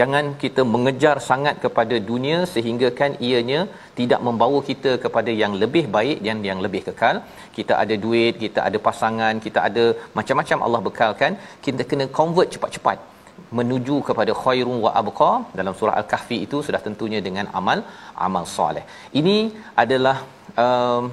jangan 0.00 0.34
kita 0.42 0.62
mengejar 0.74 1.16
sangat 1.28 1.56
kepada 1.64 1.96
dunia 2.10 2.38
sehingga 2.54 2.88
kan 3.00 3.12
ianya 3.28 3.60
tidak 3.98 4.20
membawa 4.26 4.58
kita 4.68 4.92
kepada 5.04 5.30
yang 5.42 5.52
lebih 5.62 5.84
baik 5.96 6.18
dan 6.26 6.38
yang 6.48 6.60
lebih 6.64 6.82
kekal. 6.88 7.16
Kita 7.56 7.74
ada 7.82 7.94
duit 8.04 8.34
kita 8.44 8.62
ada 8.68 8.78
pasangan 8.86 9.34
kita 9.46 9.60
ada 9.68 9.84
macam-macam 10.18 10.58
Allah 10.68 10.80
bekalkan. 10.88 11.34
Kita 11.66 11.84
kena 11.90 12.06
convert 12.18 12.50
cepat-cepat 12.56 12.98
menuju 13.58 13.96
kepada 14.08 14.32
khairun 14.42 14.78
wa 14.86 14.92
abqa. 15.02 15.32
Dalam 15.60 15.74
surah 15.78 15.94
al-kahfi 16.00 16.38
itu 16.48 16.58
sudah 16.66 16.82
tentunya 16.88 17.20
dengan 17.28 17.48
amal 17.60 17.80
amal 18.26 18.44
soleh. 18.56 18.84
Ini 19.20 19.36
adalah 19.84 20.16
um, 20.64 21.04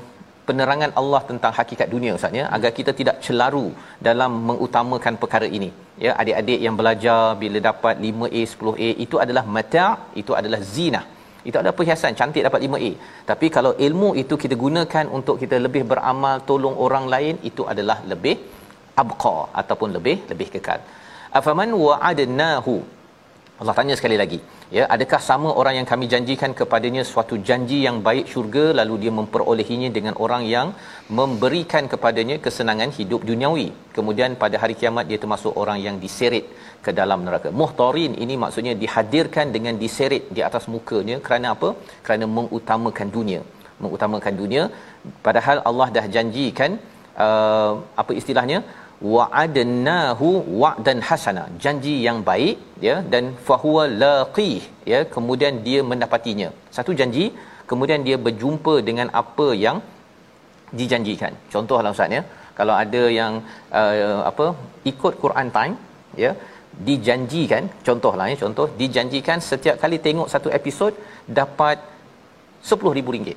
penerangan 0.48 0.92
Allah 1.00 1.22
tentang 1.30 1.54
hakikat 1.60 1.88
dunia 1.96 2.14
ustaz 2.20 2.42
ya. 2.42 2.48
Agar 2.58 2.74
kita 2.80 2.94
tidak 3.00 3.18
celaru 3.28 3.68
dalam 4.10 4.32
mengutamakan 4.50 5.16
perkara 5.24 5.50
ini 5.60 5.72
ya 6.06 6.12
adik-adik 6.22 6.60
yang 6.66 6.76
belajar 6.80 7.38
bila 7.42 7.58
dapat 7.70 7.96
5A 8.06 8.42
10A 8.54 8.90
itu 9.06 9.16
adalah 9.24 9.44
mata 9.56 9.88
itu 10.22 10.34
adalah 10.40 10.62
zina. 10.76 11.04
Itu 11.44 11.60
adalah 11.60 11.76
perhiasan 11.80 12.16
cantik 12.20 12.44
dapat 12.48 12.62
5A 12.66 12.92
tapi 13.30 13.48
kalau 13.56 13.72
ilmu 13.88 14.10
itu 14.24 14.36
kita 14.44 14.56
gunakan 14.64 15.06
untuk 15.18 15.36
kita 15.44 15.60
lebih 15.66 15.84
beramal 15.92 16.36
tolong 16.50 16.76
orang 16.86 17.06
lain 17.14 17.36
itu 17.50 17.64
adalah 17.74 17.98
lebih 18.12 18.36
abqa 19.04 19.38
ataupun 19.62 19.90
lebih 19.98 20.18
lebih 20.32 20.48
kekal. 20.56 20.80
Afaman 21.40 21.70
wa'adnahu 21.86 22.76
Allah 23.62 23.76
tanya 23.78 23.96
sekali 24.00 24.16
lagi 24.22 24.38
ya 24.76 24.84
adakah 24.96 25.20
sama 25.28 25.50
orang 25.62 25.76
yang 25.80 25.88
kami 25.92 26.06
janjikan 26.14 26.52
kepadanya 26.60 27.04
suatu 27.10 27.36
janji 27.48 27.78
yang 27.88 27.98
baik 28.08 28.26
syurga 28.32 28.66
lalu 28.80 28.96
dia 29.04 29.12
memperolehinya 29.20 29.90
dengan 29.98 30.16
orang 30.26 30.44
yang 30.54 30.68
memberikan 31.20 31.86
kepadanya 31.92 32.36
kesenangan 32.46 32.92
hidup 32.98 33.22
duniawi? 33.30 33.68
Kemudian 33.96 34.32
pada 34.44 34.58
hari 34.62 34.76
kiamat 34.80 35.06
dia 35.10 35.20
termasuk 35.24 35.54
orang 35.64 35.80
yang 35.86 35.96
diseret 36.04 36.46
ke 36.86 36.92
dalam 37.00 37.20
neraka. 37.28 37.50
Muhtarin 37.62 38.14
ini 38.24 38.36
maksudnya 38.44 38.74
dihadirkan 38.84 39.48
dengan 39.56 39.76
diseret 39.84 40.24
di 40.36 40.42
atas 40.48 40.66
mukanya. 40.74 41.18
Kerana 41.26 41.50
apa? 41.56 41.70
Kerana 42.06 42.28
mengutamakan 42.38 43.10
dunia. 43.18 43.42
Mengutamakan 43.84 44.34
dunia. 44.42 44.64
Padahal 45.28 45.60
Allah 45.70 45.88
dah 45.98 46.06
janjikan 46.16 46.72
uh, 47.26 47.74
apa 48.02 48.12
istilahnya 48.22 48.60
wa'adnahu 49.14 50.28
wa'dan 50.62 51.00
hasana. 51.08 51.44
Janji 51.64 51.96
yang 52.08 52.20
baik 52.30 52.58
ya 52.88 52.96
dan 53.14 53.26
fahuwa 53.48 53.84
laqih 54.04 54.60
ya 54.92 55.00
kemudian 55.16 55.56
dia 55.68 55.82
mendapatinya. 55.92 56.50
Satu 56.78 56.94
janji 57.02 57.26
kemudian 57.72 58.02
dia 58.08 58.20
berjumpa 58.28 58.76
dengan 58.90 59.10
apa 59.24 59.48
yang 59.66 59.80
dijanjikan. 60.80 61.34
Contohlah 61.54 61.94
ustaz 61.98 62.18
ya 62.18 62.24
kalau 62.58 62.74
ada 62.84 63.04
yang 63.20 63.34
uh, 63.82 64.20
apa 64.32 64.46
ikut 64.92 65.14
Quran 65.24 65.50
time 65.58 65.76
ya 66.24 66.32
dijanjikan 66.88 67.64
contohlah 67.88 68.26
ya 68.32 68.38
contoh 68.44 68.68
dijanjikan 68.82 69.40
setiap 69.50 69.76
kali 69.84 69.98
tengok 70.06 70.30
satu 70.34 70.50
episod 70.60 70.94
dapat 71.40 71.78
RM10000 72.70 73.30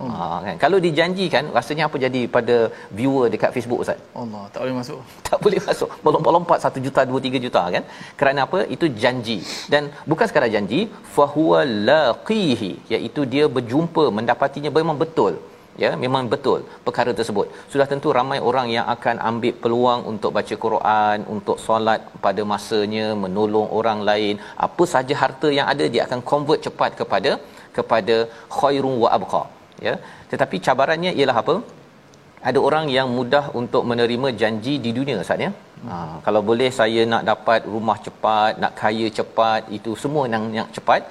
Ha 0.00 0.26
kan. 0.46 0.56
Kalau 0.64 0.78
dijanjikan 0.86 1.44
rasanya 1.56 1.84
apa 1.88 1.96
jadi 2.04 2.20
pada 2.36 2.56
viewer 2.98 3.26
dekat 3.34 3.50
Facebook 3.56 3.82
Ustaz? 3.84 3.98
Allah, 4.22 4.44
tak 4.54 4.60
boleh 4.64 4.76
masuk. 4.80 5.00
tak 5.28 5.38
boleh 5.44 5.60
masuk. 5.68 5.90
Melompat-lompat 6.06 6.58
1 6.70 6.86
juta, 6.86 7.02
2 7.10 7.24
3 7.26 7.44
juta 7.46 7.62
kan? 7.74 7.84
Kerana 8.20 8.40
apa? 8.46 8.60
Itu 8.76 8.88
janji. 9.02 9.38
Dan 9.72 9.90
bukan 10.10 10.26
sekadar 10.30 10.50
janji, 10.56 10.80
fahuwa 11.16 11.60
laqihi, 11.90 12.72
iaitu 12.94 13.22
dia 13.34 13.46
berjumpa 13.58 14.06
mendapatinya 14.18 14.72
memang 14.80 14.98
betul. 15.04 15.34
ya 15.82 15.90
memang 16.02 16.24
betul 16.32 16.60
perkara 16.86 17.10
tersebut 17.18 17.46
sudah 17.72 17.86
tentu 17.90 18.08
ramai 18.16 18.38
orang 18.48 18.68
yang 18.76 18.86
akan 18.94 19.16
ambil 19.30 19.52
peluang 19.62 20.00
untuk 20.12 20.30
baca 20.36 20.54
Quran 20.64 21.18
untuk 21.34 21.58
solat 21.66 22.00
pada 22.24 22.44
masanya 22.52 23.06
menolong 23.24 23.68
orang 23.80 24.00
lain 24.08 24.42
apa 24.66 24.86
saja 24.94 25.16
harta 25.20 25.50
yang 25.58 25.68
ada 25.74 25.86
dia 25.92 26.02
akan 26.06 26.22
convert 26.30 26.62
cepat 26.66 26.98
kepada 27.02 27.32
kepada 27.76 28.16
khairun 28.56 28.96
wa 29.04 29.10
abqa 29.18 29.42
ya 29.86 29.94
tetapi 30.30 30.56
cabarannya 30.66 31.12
ialah 31.20 31.36
apa 31.42 31.56
ada 32.48 32.58
orang 32.68 32.86
yang 32.96 33.08
mudah 33.18 33.44
untuk 33.60 33.82
menerima 33.90 34.28
janji 34.40 34.74
di 34.84 34.90
dunia 34.98 35.16
Ustaz 35.24 35.44
ya. 35.46 35.50
Ha, 35.88 35.94
kalau 36.26 36.40
boleh 36.50 36.70
saya 36.80 37.02
nak 37.12 37.22
dapat 37.30 37.60
rumah 37.74 37.98
cepat, 38.06 38.52
nak 38.62 38.72
kaya 38.80 39.06
cepat, 39.18 39.62
itu 39.78 39.92
semua 40.02 40.24
yang 40.34 40.44
yang 40.58 40.68
cepat. 40.76 41.02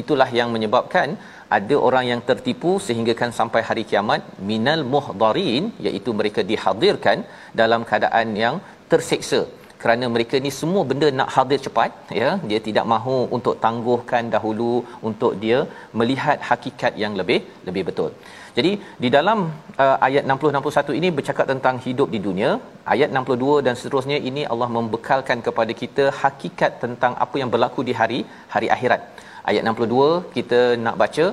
Itulah 0.00 0.28
yang 0.38 0.48
menyebabkan 0.54 1.08
ada 1.56 1.76
orang 1.88 2.04
yang 2.12 2.20
tertipu 2.28 2.72
sehinggakan 2.86 3.30
sampai 3.38 3.60
hari 3.68 3.84
kiamat 3.90 4.22
minal 4.50 4.82
muhdarin 4.94 5.64
iaitu 5.86 6.10
mereka 6.18 6.40
dihadirkan 6.50 7.18
dalam 7.60 7.82
keadaan 7.88 8.28
yang 8.42 8.56
terseksa 8.90 9.40
kerana 9.82 10.04
mereka 10.14 10.36
ni 10.44 10.50
semua 10.60 10.82
benda 10.90 11.08
nak 11.18 11.30
hadir 11.34 11.60
cepat 11.66 11.90
ya. 12.20 12.30
Dia 12.50 12.58
tidak 12.68 12.86
mahu 12.92 13.18
untuk 13.36 13.54
tangguhkan 13.64 14.24
dahulu 14.34 14.72
untuk 15.08 15.32
dia 15.44 15.58
melihat 16.00 16.38
hakikat 16.50 16.92
yang 17.02 17.14
lebih 17.20 17.40
lebih 17.68 17.84
betul. 17.90 18.10
Jadi 18.56 18.70
di 19.02 19.08
dalam 19.16 19.38
uh, 19.84 19.96
ayat 20.06 20.22
60 20.34 20.52
61 20.58 20.98
ini 21.00 21.08
bercakap 21.16 21.46
tentang 21.52 21.76
hidup 21.86 22.08
di 22.14 22.20
dunia. 22.26 22.50
Ayat 22.94 23.10
62 23.18 23.64
dan 23.66 23.74
seterusnya 23.80 24.18
ini 24.30 24.42
Allah 24.52 24.68
membekalkan 24.76 25.38
kepada 25.48 25.72
kita 25.82 26.04
hakikat 26.22 26.72
tentang 26.84 27.12
apa 27.24 27.36
yang 27.42 27.52
berlaku 27.54 27.82
di 27.88 27.94
hari 28.00 28.20
hari 28.54 28.70
akhirat. 28.76 29.02
Ayat 29.50 29.62
62 29.72 30.08
kita 30.36 30.60
nak 30.86 30.96
baca 31.02 31.26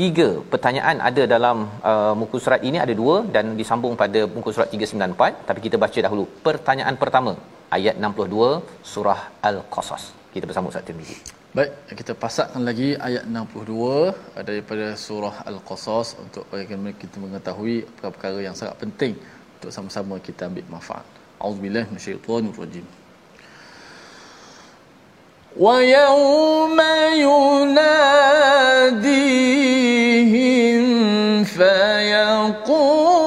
tiga 0.00 0.28
pertanyaan 0.52 0.96
ada 1.08 1.22
dalam 1.34 1.58
uh, 1.90 2.14
muka 2.20 2.38
surat 2.44 2.62
ini 2.68 2.78
ada 2.84 2.94
dua 3.00 3.14
dan 3.34 3.44
disambung 3.60 3.94
pada 4.02 4.22
muka 4.36 4.50
surat 4.54 4.70
394 4.78 5.44
tapi 5.50 5.60
kita 5.66 5.76
baca 5.84 5.98
dahulu. 6.06 6.24
Pertanyaan 6.48 6.96
pertama 7.04 7.34
ayat 7.77 7.95
62 7.99 8.61
surah 8.93 9.19
al-qasas 9.49 10.03
kita 10.33 10.45
bersama 10.49 10.71
Ustaz 10.71 10.87
Tirmizi 10.87 11.19
Baik, 11.51 11.71
kita 11.99 12.15
pasakkan 12.15 12.63
lagi 12.63 12.95
ayat 12.95 13.27
62 13.27 14.15
daripada 14.47 14.95
surah 14.95 15.43
Al-Qasas 15.43 16.15
untuk 16.23 16.47
bagaimana 16.47 16.95
kita 16.95 17.19
mengetahui 17.19 17.83
perkara-perkara 17.91 18.39
yang 18.39 18.55
sangat 18.55 18.79
penting 18.79 19.19
untuk 19.59 19.67
sama-sama 19.75 20.15
kita 20.23 20.47
ambil 20.47 20.63
manfaat. 20.71 21.03
Auzubillahi 21.43 21.91
minasyaitonirrajim. 21.91 22.87
ويوم 25.59 26.79
يناديهم 27.27 28.23
فيقول 31.43 33.24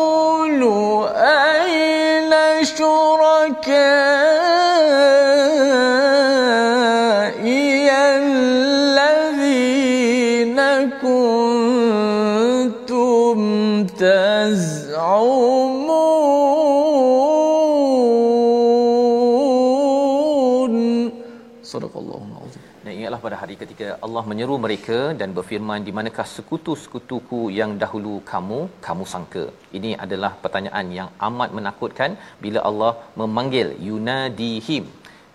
ketika 23.79 24.03
Allah 24.05 24.23
menyeru 24.29 24.55
mereka 24.63 24.97
dan 25.19 25.29
berfirman 25.35 25.85
di 25.87 25.91
manakah 25.97 26.25
sekutu-sekutuku 26.31 27.39
yang 27.57 27.71
dahulu 27.81 28.15
kamu 28.31 28.57
kamu 28.85 29.03
sangka. 29.11 29.43
Ini 29.77 29.91
adalah 30.05 30.31
pertanyaan 30.43 30.87
yang 30.97 31.09
amat 31.27 31.49
menakutkan 31.57 32.19
bila 32.43 32.59
Allah 32.69 32.91
memanggil 33.21 33.67
yunadihim. 33.87 34.83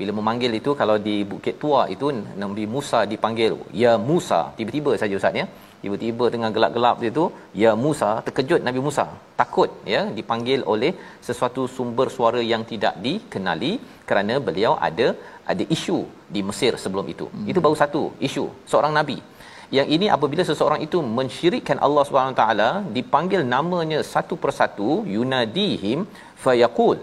Bila 0.01 0.13
memanggil 0.19 0.53
itu 0.61 0.71
kalau 0.81 0.97
di 1.07 1.17
Bukit 1.31 1.57
Tua 1.63 1.83
itu 1.95 2.07
Nabi 2.43 2.67
Musa 2.75 3.01
dipanggil 3.13 3.57
ya 3.85 3.95
Musa 4.11 4.41
tiba-tiba 4.59 4.93
saja 5.03 5.17
ustaz 5.21 5.41
ya. 5.43 5.47
Tiba-tiba 5.85 6.25
tengah 6.35 6.51
gelap-gelap 6.57 6.97
itu 7.11 7.25
ya 7.63 7.71
Musa 7.85 8.11
terkejut 8.27 8.61
Nabi 8.69 8.81
Musa 8.87 9.05
takut 9.41 9.71
ya 9.93 10.01
dipanggil 10.19 10.61
oleh 10.73 10.91
sesuatu 11.27 11.63
sumber 11.77 12.07
suara 12.17 12.41
yang 12.53 12.63
tidak 12.71 12.95
dikenali 13.07 13.73
kerana 14.09 14.35
beliau 14.47 14.73
ada 14.89 15.09
ada 15.53 15.65
isu 15.77 15.99
di 16.35 16.41
Mesir 16.49 16.73
sebelum 16.85 17.07
itu. 17.15 17.27
Hmm. 17.33 17.47
Itu 17.53 17.61
baru 17.67 17.77
satu 17.83 18.03
isu 18.29 18.45
seorang 18.73 18.95
nabi. 18.99 19.19
Yang 19.77 19.89
ini 19.97 20.07
apabila 20.17 20.43
seseorang 20.51 20.81
itu 20.87 20.99
mensyirikkan 21.19 21.79
Allah 21.87 22.05
Subhanahu 22.09 22.39
taala 22.41 22.71
dipanggil 22.97 23.43
namanya 23.55 24.01
satu 24.15 24.35
persatu 24.45 24.89
yunadihim 25.17 26.01
fayaqul 26.45 26.99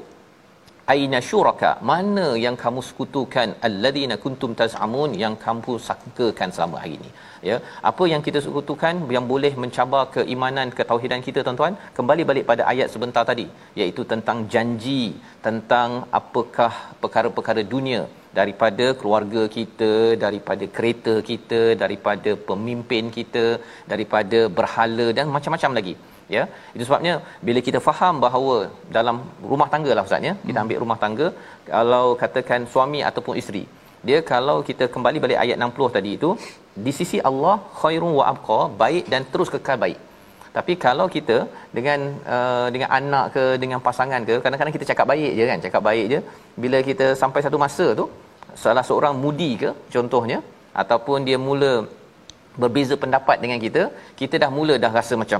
aina 0.92 1.20
syuraka? 1.30 1.72
Mana 1.92 2.28
yang 2.46 2.56
kamu 2.64 2.82
sekutukan? 2.90 3.50
Alladhina 3.68 4.16
kuntum 4.24 4.52
tazamun 4.62 5.12
yang 5.24 5.36
kamu 5.46 5.74
sangkakan 5.88 6.50
selama 6.56 6.78
hari 6.84 6.96
ini. 7.00 7.10
Ya 7.50 7.58
apa 7.92 8.04
yang 8.14 8.22
kita 8.28 8.40
sekutukan? 8.46 8.96
Yang 9.16 9.26
boleh 9.34 9.54
mencabar 9.64 10.04
keimanan 10.16 10.70
ketauhidan 10.78 11.24
kita 11.28 11.40
tuan-tuan? 11.48 11.76
Kembali 12.00 12.26
balik 12.32 12.48
pada 12.52 12.66
ayat 12.72 12.90
sebentar 12.96 13.24
tadi 13.32 13.48
iaitu 13.82 14.04
tentang 14.14 14.40
janji 14.56 15.04
tentang 15.48 15.92
apakah 16.20 16.72
perkara-perkara 17.04 17.64
dunia 17.76 18.02
daripada 18.40 18.86
keluarga 19.00 19.42
kita 19.56 19.92
daripada 20.24 20.66
kereta 20.76 21.14
kita 21.30 21.62
daripada 21.82 22.32
pemimpin 22.50 23.06
kita 23.18 23.46
daripada 23.92 24.40
berhala 24.60 25.08
dan 25.18 25.28
macam-macam 25.36 25.72
lagi 25.78 25.94
ya? 26.38 26.44
Itu 26.76 26.84
sebabnya 26.88 27.14
bila 27.48 27.60
kita 27.68 27.80
faham 27.88 28.16
bahawa 28.26 28.56
dalam 28.98 29.18
rumah 29.52 29.68
tangga 29.74 29.92
lah 29.98 30.06
ustaz 30.08 30.30
ya? 30.30 30.34
Kita 30.48 30.60
ambil 30.64 30.80
rumah 30.86 31.00
tangga 31.04 31.28
kalau 31.76 32.06
katakan 32.24 32.64
suami 32.74 33.02
ataupun 33.10 33.36
isteri 33.44 33.64
dia 34.08 34.20
kalau 34.32 34.56
kita 34.70 34.86
kembali 34.94 35.18
balik 35.24 35.40
ayat 35.44 35.58
60 35.66 35.96
tadi 35.96 36.12
itu 36.18 36.30
di 36.86 36.92
sisi 37.00 37.18
Allah 37.30 37.56
khairun 37.82 38.14
wa 38.20 38.26
abqa 38.32 38.62
baik 38.84 39.06
dan 39.14 39.22
terus 39.34 39.52
kekal 39.56 39.78
baik. 39.84 40.00
Tapi 40.56 40.74
kalau 40.86 41.06
kita 41.16 41.38
dengan 41.78 42.00
uh, 42.36 42.68
dengan 42.74 42.90
anak 43.00 43.26
ke 43.36 43.44
dengan 43.64 43.80
pasangan 43.88 44.22
ke 44.30 44.36
kadang-kadang 44.44 44.76
kita 44.78 44.88
cakap 44.92 45.06
baik 45.12 45.32
je 45.40 45.46
kan? 45.52 45.60
Cakap 45.66 45.82
baik 45.90 46.06
je 46.14 46.20
bila 46.64 46.80
kita 46.90 47.08
sampai 47.22 47.42
satu 47.46 47.60
masa 47.66 47.88
tu 48.00 48.06
salah 48.64 48.84
seorang 48.90 49.14
mudi 49.24 49.52
ke 49.62 49.70
contohnya 49.96 50.40
ataupun 50.82 51.28
dia 51.28 51.38
mula 51.48 51.72
berbeza 52.62 52.96
pendapat 53.04 53.38
dengan 53.44 53.60
kita 53.66 53.84
kita 54.20 54.36
dah 54.44 54.50
mula 54.58 54.76
dah 54.84 54.92
rasa 55.00 55.14
macam 55.22 55.40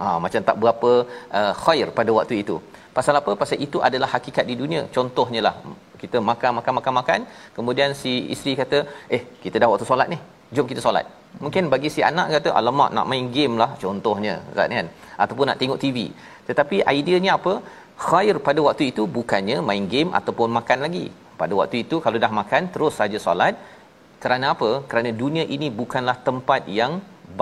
ha, 0.00 0.04
macam 0.24 0.40
tak 0.48 0.56
berapa 0.62 0.90
uh, 1.38 1.52
khair 1.62 1.88
pada 1.98 2.10
waktu 2.18 2.36
itu. 2.42 2.56
Pasal 2.96 3.14
apa? 3.20 3.32
Pasal 3.42 3.58
itu 3.66 3.78
adalah 3.88 4.08
hakikat 4.14 4.44
di 4.50 4.54
dunia. 4.62 4.82
Contohnya 4.96 5.40
lah 5.46 5.54
kita 6.02 6.18
makan 6.30 6.50
makan 6.58 6.72
makan 6.78 6.94
makan 7.00 7.20
kemudian 7.56 7.90
si 8.02 8.12
isteri 8.34 8.52
kata 8.60 8.78
eh 9.16 9.22
kita 9.44 9.56
dah 9.62 9.68
waktu 9.72 9.86
solat 9.90 10.08
ni 10.12 10.18
jom 10.56 10.66
kita 10.72 10.82
solat. 10.86 11.06
Mungkin 11.44 11.64
bagi 11.72 11.88
si 11.94 12.00
anak 12.10 12.28
kata 12.36 12.50
alamak 12.60 12.90
nak 12.96 13.06
main 13.12 13.26
game 13.36 13.54
lah 13.62 13.70
contohnya 13.82 14.34
kan 14.58 14.88
ataupun 15.24 15.44
nak 15.50 15.58
tengok 15.62 15.80
TV 15.84 15.98
tetapi 16.48 16.76
ideanya 16.98 17.32
apa? 17.38 17.54
Khair 18.06 18.36
pada 18.46 18.60
waktu 18.66 18.84
itu 18.90 19.02
bukannya 19.16 19.56
main 19.70 19.84
game 19.94 20.10
ataupun 20.18 20.48
makan 20.58 20.78
lagi. 20.86 21.06
Pada 21.40 21.52
waktu 21.60 21.76
itu 21.84 21.96
kalau 22.04 22.18
dah 22.24 22.32
makan 22.40 22.62
terus 22.74 22.94
saja 23.00 23.18
solat 23.26 23.54
kerana 24.22 24.46
apa? 24.54 24.70
Kerana 24.90 25.10
dunia 25.22 25.44
ini 25.56 25.68
bukanlah 25.80 26.16
tempat 26.28 26.68
yang 26.80 26.92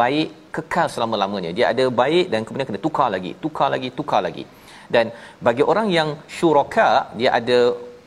baik 0.01 0.29
kekal 0.57 0.87
selama-lamanya. 0.95 1.51
Dia 1.59 1.67
ada 1.73 1.85
baik 2.03 2.27
dan 2.33 2.41
kemudian 2.47 2.69
kena 2.71 2.81
tukar 2.87 3.09
lagi 3.15 3.33
tukar 3.45 3.69
lagi 3.75 3.89
tukar 3.99 4.21
lagi. 4.27 4.45
Dan 4.95 5.07
bagi 5.47 5.65
orang 5.73 5.89
yang 5.99 6.09
syuraka 6.37 6.89
dia 7.21 7.31
ada 7.39 7.59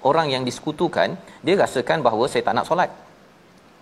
orang 0.10 0.28
yang 0.34 0.44
disekutukan 0.50 1.10
dia 1.46 1.56
rasakan 1.64 2.00
bahawa 2.08 2.26
saya 2.32 2.44
tak 2.48 2.56
nak 2.58 2.68
solat. 2.70 2.92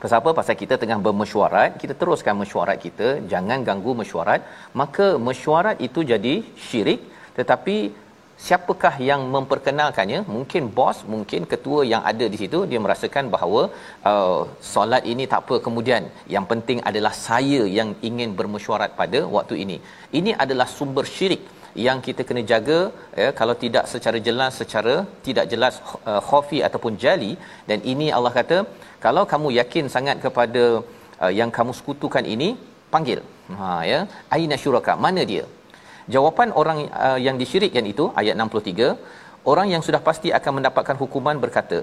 Pasal 0.02 0.18
apa? 0.22 0.32
Pasal 0.40 0.56
kita 0.62 0.76
tengah 0.82 0.98
bermesyuarat, 1.06 1.72
kita 1.82 1.94
teruskan 2.02 2.36
mesyuarat 2.42 2.78
kita, 2.86 3.08
jangan 3.32 3.60
ganggu 3.68 3.92
mesyuarat, 4.02 4.42
maka 4.82 5.08
mesyuarat 5.28 5.78
itu 5.88 6.08
jadi 6.12 6.36
syirik, 6.68 7.02
tetapi 7.38 7.76
siapakah 8.46 8.96
yang 9.10 9.22
memperkenalkannya? 9.36 10.20
Mungkin 10.36 10.64
bos 10.78 10.98
mungkin 11.14 11.42
ketua 11.52 11.80
yang 11.92 12.04
ada 12.12 12.26
di 12.34 12.38
situ 12.42 12.60
dia 12.72 12.80
merasakan 12.86 13.26
bahawa 13.36 13.62
uh, 14.12 14.42
solat 14.74 15.04
ini 15.14 15.26
tak 15.32 15.42
apa. 15.44 15.56
Kemudian 15.66 16.04
yang 16.36 16.46
penting 16.52 16.80
adalah 16.90 17.14
saya 17.28 17.62
yang 17.78 17.90
ingin 18.10 18.32
bermesyuarat 18.40 18.94
pada 19.02 19.22
waktu 19.38 19.58
ini. 19.64 19.78
Ini 20.20 20.34
adalah 20.46 20.68
sumber 20.78 21.06
syirik 21.16 21.44
yang 21.88 21.98
kita 22.08 22.22
kena 22.30 22.44
jaga 22.54 22.80
ya. 23.24 23.30
Kalau 23.40 23.56
tidak 23.64 23.86
secara 23.94 24.20
jelas 24.30 24.54
secara 24.62 24.96
tidak 25.28 25.46
jelas 25.54 25.76
uh, 26.12 26.22
khafi 26.30 26.60
ataupun 26.70 26.96
jali. 27.06 27.34
Dan 27.70 27.82
ini 27.94 28.10
Allah 28.18 28.34
kata 28.40 28.60
kalau 29.06 29.26
kamu 29.34 29.50
yakin 29.60 29.86
sangat 29.98 30.18
kepada 30.26 30.66
uh, 31.24 31.32
yang 31.42 31.52
kamu 31.60 31.74
sekutukan 31.80 32.26
ini 32.36 32.50
panggil. 32.96 33.22
Ha 33.60 33.70
ya. 33.92 34.02
Aina 34.36 34.58
syuraka? 34.64 34.94
Mana 35.06 35.24
dia 35.32 35.46
jawapan 36.16 36.50
orang 36.62 36.80
uh, 37.08 37.20
yang 37.28 37.36
disyirikkan 37.42 37.86
itu 37.94 38.06
ayat 38.22 38.36
63 38.46 38.92
orang 39.52 39.68
yang 39.74 39.82
sudah 39.88 40.02
pasti 40.08 40.30
akan 40.38 40.52
mendapatkan 40.58 40.98
hukuman 41.02 41.38
berkata 41.44 41.78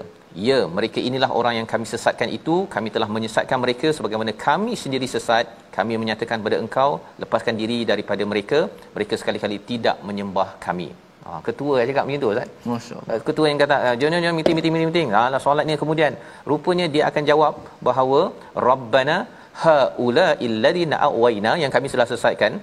ya 0.47 0.59
mereka 0.77 0.99
inilah 1.09 1.29
orang 1.39 1.53
yang 1.59 1.67
kami 1.73 1.85
sesatkan 1.93 2.29
itu 2.37 2.55
kami 2.75 2.89
telah 2.95 3.09
menyesatkan 3.15 3.59
mereka 3.63 3.89
sebagaimana 3.97 4.33
kami 4.47 4.73
sendiri 4.83 5.09
sesat 5.15 5.47
kami 5.77 5.99
menyatakan 6.03 6.37
kepada 6.41 6.59
engkau 6.63 6.91
lepaskan 7.23 7.57
diri 7.61 7.79
daripada 7.91 8.25
mereka 8.31 8.61
mereka 8.95 9.15
sekali-kali 9.23 9.59
tidak 9.71 9.97
menyembah 10.09 10.49
kami 10.67 10.89
Ha, 11.27 11.39
ketua 11.47 11.77
cakap 11.87 12.03
macam 12.07 12.21
tu 12.23 12.27
Ustaz. 12.33 12.49
Masya-Allah. 12.71 13.23
Ketua 13.27 13.45
yang 13.49 13.59
kata 13.61 13.77
jom 14.01 14.13
jom 14.25 14.35
meeting 14.39 14.55
meeting 14.57 14.73
meeting 14.73 14.89
meeting. 14.91 15.09
Ha 15.15 15.23
lah 15.33 15.39
solat 15.45 15.65
ni 15.69 15.75
kemudian 15.81 16.11
rupanya 16.51 16.85
dia 16.93 17.03
akan 17.09 17.23
jawab 17.29 17.53
bahawa 17.87 18.21
rabbana 18.67 19.17
haula 19.63 20.27
illadina 20.47 20.95
awaina 21.07 21.51
yang 21.63 21.71
kami 21.75 21.87
sudah 21.93 22.07
sesatkan 22.11 22.53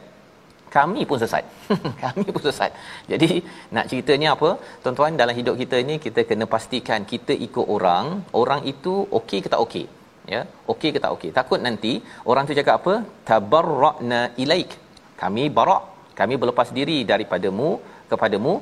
kami 0.77 1.03
pun 1.11 1.19
sesat. 1.23 1.45
kami 2.05 2.27
pun 2.35 2.43
sesat. 2.47 2.71
Jadi 3.13 3.31
nak 3.75 3.87
ceritanya 3.91 4.29
apa? 4.37 4.51
Tuan-tuan 4.83 5.21
dalam 5.21 5.35
hidup 5.41 5.57
kita 5.63 5.79
ni 5.89 5.97
kita 6.07 6.23
kena 6.31 6.47
pastikan 6.55 7.03
kita 7.13 7.35
ikut 7.47 7.67
orang, 7.77 8.07
orang 8.41 8.63
itu 8.73 8.95
okey 9.19 9.41
ke 9.45 9.51
tak 9.55 9.63
okey? 9.67 9.87
Ya, 10.35 10.41
okey 10.73 10.91
ke 10.95 10.99
tak 11.05 11.13
okey? 11.17 11.31
Takut 11.39 11.61
nanti 11.67 11.93
orang 12.31 12.45
tu 12.49 12.57
cakap 12.61 12.77
apa? 12.81 12.95
Tabarra'na 13.31 14.21
ilaik. 14.45 14.71
Kami 15.23 15.45
barak. 15.59 15.83
Kami 16.21 16.35
berlepas 16.41 16.69
diri 16.79 16.99
daripadamu 17.11 17.69
kepadamu 18.11 18.53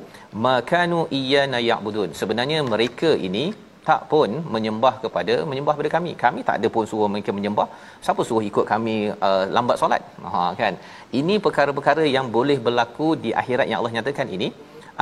makanu 0.47 1.01
iyyana 1.19 1.59
ya'budun. 1.71 2.11
Sebenarnya 2.21 2.59
mereka 2.73 3.11
ini 3.29 3.45
tak 3.89 4.03
pun 4.11 4.31
menyembah 4.55 4.95
kepada 5.05 5.35
menyembah 5.51 5.75
kepada 5.77 5.91
kami. 5.97 6.13
Kami 6.25 6.41
tak 6.49 6.57
ada 6.59 6.69
pun 6.75 6.85
suruh 6.91 7.09
mereka 7.15 7.31
menyembah. 7.39 7.67
Siapa 8.05 8.23
suruh 8.29 8.45
ikut 8.51 8.67
kami 8.73 8.97
uh, 9.29 9.45
lambat 9.57 9.77
solat? 9.83 10.03
Ha 10.33 10.43
kan. 10.61 10.77
Ini 11.21 11.35
perkara-perkara 11.47 12.05
yang 12.17 12.29
boleh 12.37 12.59
berlaku 12.67 13.09
di 13.25 13.33
akhirat 13.43 13.67
yang 13.71 13.81
Allah 13.81 13.97
nyatakan 13.97 14.29
ini 14.37 14.51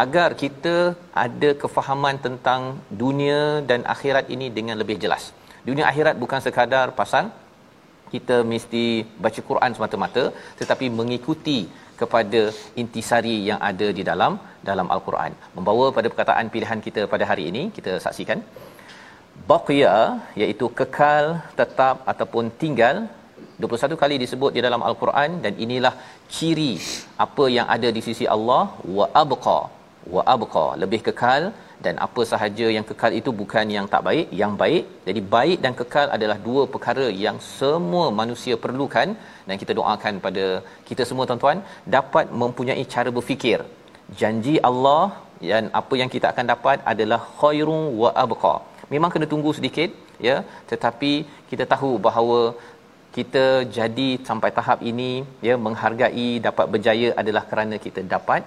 agar 0.04 0.28
kita 0.42 0.76
ada 1.24 1.50
kefahaman 1.62 2.16
tentang 2.26 2.62
dunia 3.02 3.40
dan 3.70 3.82
akhirat 3.94 4.26
ini 4.34 4.48
dengan 4.58 4.76
lebih 4.82 4.96
jelas. 5.04 5.24
Dunia 5.68 5.84
akhirat 5.92 6.16
bukan 6.22 6.40
sekadar 6.46 6.86
pasal 7.00 7.24
kita 8.14 8.36
mesti 8.52 8.84
baca 9.24 9.40
Quran 9.48 9.72
semata-mata 9.76 10.24
tetapi 10.60 10.86
mengikuti 11.00 11.58
kepada 12.00 12.40
intisari 12.82 13.36
yang 13.48 13.60
ada 13.70 13.88
di 13.98 14.02
dalam 14.10 14.32
dalam 14.68 14.86
al-Quran. 14.94 15.32
Membawa 15.56 15.86
pada 15.96 16.06
perkataan 16.12 16.46
pilihan 16.54 16.80
kita 16.86 17.02
pada 17.14 17.24
hari 17.30 17.44
ini, 17.50 17.62
kita 17.76 17.92
saksikan 18.04 18.38
baqiya 19.50 19.96
iaitu 20.42 20.66
kekal, 20.80 21.24
tetap 21.60 21.96
ataupun 22.12 22.46
tinggal 22.62 22.96
21 23.62 24.02
kali 24.02 24.16
disebut 24.22 24.52
di 24.56 24.60
dalam 24.66 24.82
al-Quran 24.88 25.30
dan 25.44 25.54
inilah 25.64 25.94
ciri 26.36 26.72
apa 27.24 27.44
yang 27.56 27.66
ada 27.74 27.88
di 27.96 28.00
sisi 28.08 28.26
Allah 28.36 28.62
wa 28.98 29.06
abqa 29.22 29.60
wa 30.14 30.22
abqa 30.34 30.66
lebih 30.82 31.00
kekal 31.08 31.42
dan 31.84 31.94
apa 32.06 32.22
sahaja 32.30 32.66
yang 32.76 32.86
kekal 32.88 33.12
itu 33.18 33.30
bukan 33.40 33.66
yang 33.76 33.86
tak 33.92 34.02
baik 34.08 34.26
yang 34.40 34.52
baik. 34.62 34.84
Jadi 35.08 35.20
baik 35.34 35.58
dan 35.64 35.72
kekal 35.80 36.06
adalah 36.16 36.38
dua 36.48 36.62
perkara 36.72 37.06
yang 37.24 37.36
semua 37.58 38.06
manusia 38.20 38.56
perlukan 38.64 39.08
dan 39.48 39.56
kita 39.62 39.72
doakan 39.78 40.14
pada 40.26 40.46
kita 40.88 41.04
semua 41.10 41.26
tuan-tuan 41.30 41.60
dapat 41.96 42.26
mempunyai 42.42 42.84
cara 42.94 43.12
berfikir. 43.18 43.60
Janji 44.20 44.56
Allah 44.70 45.04
dan 45.50 45.64
apa 45.80 45.94
yang 46.00 46.10
kita 46.14 46.26
akan 46.32 46.46
dapat 46.52 46.78
adalah 46.92 47.20
khairun 47.40 47.84
wa 48.02 48.10
abqa 48.24 48.54
memang 48.94 49.10
kena 49.14 49.26
tunggu 49.32 49.50
sedikit 49.58 49.90
ya 50.28 50.36
tetapi 50.70 51.12
kita 51.50 51.64
tahu 51.72 51.90
bahawa 52.06 52.40
kita 53.16 53.44
jadi 53.78 54.08
sampai 54.28 54.50
tahap 54.58 54.78
ini 54.90 55.10
ya 55.46 55.54
menghargai 55.66 56.28
dapat 56.46 56.66
berjaya 56.74 57.08
adalah 57.22 57.42
kerana 57.50 57.76
kita 57.86 58.02
dapat 58.14 58.42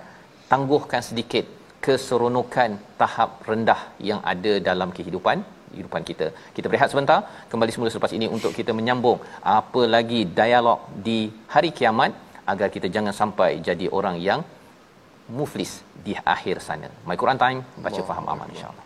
tangguhkan 0.52 1.04
sedikit 1.10 1.46
keseronokan 1.86 2.72
tahap 3.02 3.30
rendah 3.50 3.82
yang 4.10 4.22
ada 4.34 4.54
dalam 4.70 4.90
kehidupan 4.98 5.38
kehidupan 5.74 6.04
kita. 6.10 6.28
Kita 6.56 6.68
berehat 6.72 6.90
sebentar, 6.94 7.20
kembali 7.52 7.74
semula 7.74 7.92
selepas 7.94 8.14
ini 8.18 8.28
untuk 8.36 8.52
kita 8.60 8.72
menyambung 8.80 9.20
apa 9.58 9.84
lagi 9.96 10.22
dialog 10.40 10.80
di 11.08 11.20
hari 11.54 11.72
kiamat 11.80 12.14
agar 12.54 12.70
kita 12.76 12.88
jangan 12.96 13.16
sampai 13.22 13.50
jadi 13.68 13.88
orang 13.98 14.18
yang 14.30 14.42
muflis 15.40 15.74
di 16.06 16.14
akhir 16.36 16.56
sana. 16.68 16.90
My 17.10 17.18
Quran 17.22 17.42
Time, 17.44 17.60
baca 17.86 18.02
faham 18.10 18.28
aman 18.34 18.50
insya-Allah. 18.54 18.83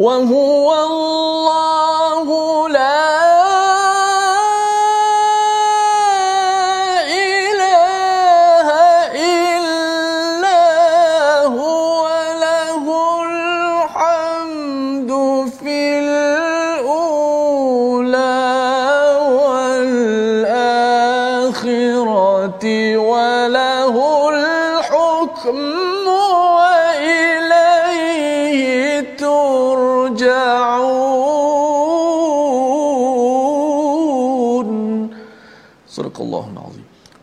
وهو 0.00 0.68
الله 0.86 1.69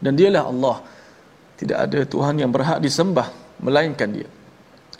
dan 0.08 0.16
dialah 0.16 0.48
Allah. 0.48 0.76
Tidak 1.60 1.76
ada 1.76 2.00
Tuhan 2.08 2.40
yang 2.40 2.48
berhak 2.48 2.80
disembah 2.80 3.28
melainkan 3.60 4.08
dia. 4.08 4.28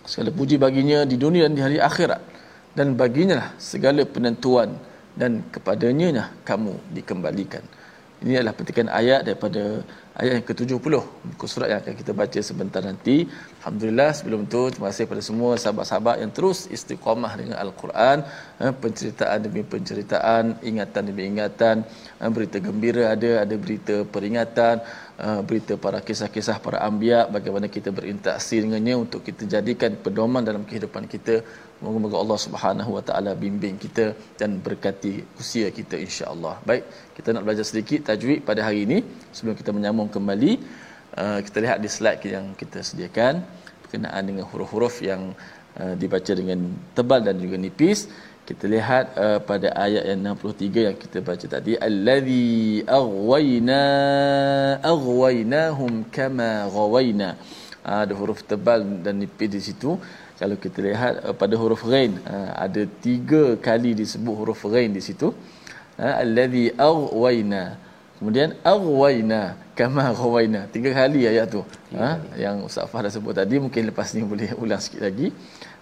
Segala 0.05 0.29
puji 0.29 0.61
baginya 0.61 1.09
di 1.09 1.17
dunia 1.17 1.49
dan 1.49 1.55
di 1.57 1.63
hari 1.65 1.79
akhirat. 1.81 2.21
Dan 2.77 2.93
baginya 2.93 3.41
lah 3.41 3.49
segala 3.57 4.05
penentuan 4.05 4.77
dan 5.17 5.49
kepadanya 5.49 6.09
lah 6.13 6.29
kamu 6.45 6.77
dikembalikan. 6.93 7.65
Ini 8.21 8.43
adalah 8.43 8.55
petikan 8.55 8.91
ayat 8.93 9.25
daripada 9.25 9.81
ayat 10.21 10.33
yang 10.37 10.47
ke-70 10.49 10.95
buku 11.31 11.47
surat 11.53 11.69
yang 11.71 11.81
akan 11.83 11.95
kita 12.01 12.13
baca 12.21 12.41
sebentar 12.49 12.83
nanti. 12.89 13.17
Alhamdulillah 13.61 14.11
sebelum 14.19 14.41
tu 14.53 14.63
terima 14.73 14.91
kasih 14.91 15.05
kepada 15.07 15.23
semua 15.29 15.51
sahabat-sahabat 15.63 16.17
yang 16.23 16.33
terus 16.37 16.59
istiqamah 16.77 17.33
dengan 17.41 17.57
Al-Quran, 17.65 18.27
eh, 18.63 18.73
penceritaan 18.83 19.39
demi 19.47 19.63
penceritaan, 19.75 20.45
ingatan 20.71 21.03
demi 21.11 21.23
ingatan, 21.31 21.77
eh, 22.19 22.31
berita 22.37 22.59
gembira 22.67 23.05
ada, 23.15 23.31
ada 23.45 23.55
berita 23.65 23.97
peringatan, 24.15 24.77
eh, 25.27 25.41
berita 25.49 25.73
para 25.85 26.01
kisah-kisah 26.09 26.59
para 26.67 26.79
anbiya 26.89 27.21
bagaimana 27.37 27.71
kita 27.77 27.95
berinteraksi 27.99 28.59
dengannya 28.65 28.95
untuk 29.05 29.23
kita 29.29 29.47
jadikan 29.55 29.95
pedoman 30.05 30.43
dalam 30.51 30.67
kehidupan 30.69 31.07
kita 31.15 31.37
Moga-moga 31.79 32.17
Allah 32.23 32.39
Subhanahu 32.45 32.91
Wa 32.97 33.03
Taala 33.09 33.33
bimbing 33.43 33.77
kita 33.83 34.05
dan 34.41 34.59
berkati 34.67 35.13
usia 35.41 35.67
kita 35.77 35.95
insya-Allah. 36.07 36.55
Baik, 36.69 36.83
kita 37.17 37.29
nak 37.35 37.47
belajar 37.47 37.65
sedikit 37.71 38.01
tajwid 38.09 38.43
pada 38.49 38.67
hari 38.67 38.81
ini 38.87 38.99
sebelum 39.37 39.55
kita 39.61 39.71
menyambung 39.77 40.08
kembali. 40.09 40.53
Uh, 41.19 41.39
kita 41.47 41.59
lihat 41.65 41.79
di 41.85 41.89
slide 41.89 42.23
yang 42.25 42.47
kita 42.61 42.85
sediakan 42.85 43.43
berkenaan 43.83 44.23
dengan 44.29 44.45
huruf-huruf 44.51 45.01
yang 45.01 45.33
uh, 45.81 45.95
dibaca 45.97 46.33
dengan 46.41 46.59
tebal 46.97 47.21
dan 47.25 47.37
juga 47.41 47.57
nipis. 47.57 48.09
Kita 48.49 48.65
lihat 48.65 49.05
uh, 49.25 49.39
pada 49.45 49.77
ayat 49.77 50.05
yang 50.09 50.21
63 50.37 50.87
yang 50.89 50.97
kita 50.97 51.19
baca 51.21 51.47
tadi 51.55 51.73
allazi 51.89 52.81
aghwayna 53.01 53.83
aghwaynahum 54.93 56.09
kama 56.17 56.69
ghawayna. 56.73 57.37
Uh, 57.85 58.01
ada 58.05 58.15
huruf 58.21 58.41
tebal 58.45 58.81
dan 59.05 59.21
nipis 59.23 59.49
di 59.57 59.61
situ 59.61 60.01
kalau 60.39 60.57
kita 60.65 60.79
lihat 60.87 61.15
pada 61.41 61.55
huruf 61.59 61.83
ghain 61.83 62.13
ada 62.65 62.87
tiga 63.05 63.59
kali 63.59 63.91
disebut 64.01 64.35
huruf 64.39 64.61
ghain 64.71 64.95
di 64.95 65.03
situ 65.03 65.35
ha, 65.99 66.23
alladhi 66.23 66.65
aghwayna 66.91 67.63
kemudian 68.19 68.59
aghwayna 68.67 69.55
kama 69.79 70.11
ghawaina 70.19 70.61
tiga 70.75 70.91
kali 70.91 71.23
ayat 71.31 71.47
tu. 71.55 71.63
Ha? 71.95 72.19
yang 72.35 72.67
Ustaz 72.67 72.91
Fah 72.91 73.01
dah 73.07 73.13
sebut 73.15 73.33
tadi 73.41 73.57
mungkin 73.65 73.83
lepas 73.91 74.11
ni 74.19 74.27
boleh 74.33 74.51
ulang 74.59 74.83
sikit 74.83 75.07
lagi. 75.07 75.31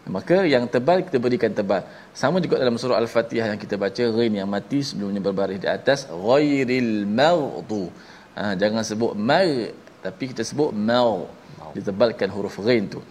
Maka 0.07 0.47
yang 0.47 0.71
tebal 0.71 1.03
kita 1.03 1.19
berikan 1.19 1.51
tebal. 1.51 1.83
Sama 2.15 2.39
juga 2.39 2.63
dalam 2.63 2.79
surah 2.79 3.03
al-fatihah 3.03 3.51
yang 3.51 3.59
kita 3.59 3.75
baca 3.75 4.05
ghain 4.17 4.31
yang 4.39 4.47
mati 4.47 4.79
sebelumnya 4.89 5.19
berbaris 5.19 5.59
di 5.59 5.67
atas 5.67 6.07
ghairil 6.07 6.93
maghdu. 7.21 7.91
Ha, 8.39 8.55
jangan 8.55 8.87
sebut 8.87 9.19
mar 9.19 9.49
tapi 10.07 10.31
kita 10.31 10.47
sebut 10.47 10.71
mau. 10.71 11.27
Ditebalkan 11.75 12.31
huruf 12.31 12.63
ghain 12.63 12.87
tu. 12.87 13.03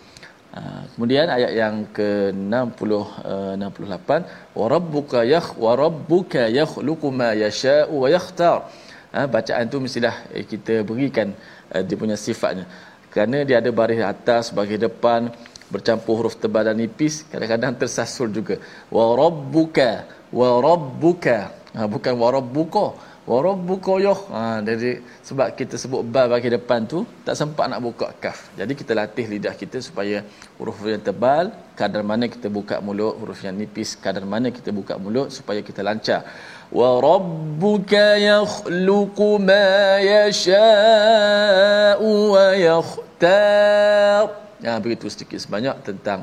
Ha, 0.56 0.88
kemudian 0.96 1.28
ayat 1.28 1.52
yang 1.52 1.76
ke-60 1.92 2.92
uh, 2.96 3.60
68 3.60 4.56
wa 4.56 4.66
rabbuka 4.72 5.20
yakh 5.28 5.60
wa 5.60 5.76
rabbuka 5.76 6.48
yakhluqu 6.48 7.12
ma 7.12 7.36
yasha'u 7.36 7.92
wa 7.92 8.08
yakhtar 8.08 8.72
ha, 9.16 9.24
bacaan 9.32 9.66
tu 9.72 9.80
mestilah 9.80 10.28
eh, 10.36 10.44
kita 10.44 10.84
berikan 10.84 11.32
uh, 11.72 11.82
dia 11.88 11.96
punya 11.96 12.20
sifatnya. 12.20 12.68
Kerana 13.08 13.48
dia 13.48 13.64
ada 13.64 13.72
baris 13.72 14.04
atas 14.04 14.52
baris 14.52 14.76
depan 14.76 15.32
bercampur 15.72 16.20
huruf 16.20 16.36
tebal 16.36 16.68
dan 16.68 16.76
nipis 16.76 17.24
kadang-kadang 17.32 17.80
tersasul 17.80 18.28
juga. 18.30 18.60
Wa 18.92 19.16
rabbuka 19.16 20.04
wa 20.36 20.60
rabbuka. 20.60 21.38
Ha, 21.76 21.88
bukan 21.88 22.14
wa 22.20 22.28
rabbuka 22.32 22.86
wa 23.26 23.38
rabbuka 23.42 23.94
yah. 24.06 24.20
Ha, 24.34 24.62
jadi 24.62 25.02
sebab 25.28 25.48
kita 25.60 25.76
sebut 25.82 26.02
ba 26.14 26.22
bagi 26.34 26.50
depan 26.56 26.86
tu 26.92 27.00
tak 27.26 27.36
sempat 27.42 27.66
nak 27.72 27.82
buka 27.82 28.08
kaf. 28.24 28.38
Jadi 28.60 28.74
kita 28.80 28.92
latih 29.00 29.26
lidah 29.34 29.56
kita 29.62 29.78
supaya 29.88 30.18
huruf 30.62 30.78
yang 30.86 31.02
tebal 31.02 31.50
kadar 31.80 32.02
mana 32.06 32.26
kita 32.30 32.48
buka 32.58 32.76
mulut 32.86 33.14
huruf 33.20 33.42
yang 33.46 33.56
nipis 33.58 33.90
kadar 34.06 34.24
mana 34.34 34.48
kita 34.58 34.70
buka 34.80 34.94
mulut 35.02 35.28
supaya 35.38 35.62
kita 35.70 35.82
lancar. 35.82 36.22
Wa 36.70 36.90
rabbuka 37.02 38.06
yakhluqu 38.32 39.30
ma 39.50 39.98
yasha'u 40.14 41.20
wa 42.36 42.48
yakhtar. 42.70 44.22
Ya 44.66 44.74
begitu 44.84 45.06
sedikit 45.14 45.40
sebanyak 45.42 45.76
tentang 45.82 46.20